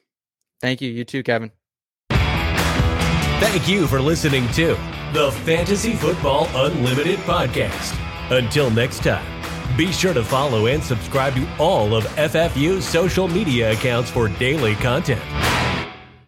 Thank 0.62 0.81
you. 0.81 0.90
You 0.90 1.05
too, 1.05 1.22
Kevin. 1.22 1.53
Thank 3.44 3.68
you 3.68 3.87
for 3.87 4.00
listening 4.00 4.48
to 4.52 4.68
the 5.12 5.30
Fantasy 5.44 5.92
Football 5.92 6.48
Unlimited 6.54 7.18
podcast. 7.20 7.94
Until 8.30 8.70
next 8.70 9.02
time, 9.02 9.76
be 9.76 9.92
sure 9.92 10.14
to 10.14 10.24
follow 10.24 10.66
and 10.66 10.83
subscribe 10.83 11.35
to 11.35 11.46
all 11.59 11.94
of 11.94 12.04
FFU's 12.16 12.87
social 12.87 13.28
media 13.28 13.72
accounts 13.72 14.11
for 14.11 14.28
daily 14.28 14.74
content. 14.76 15.20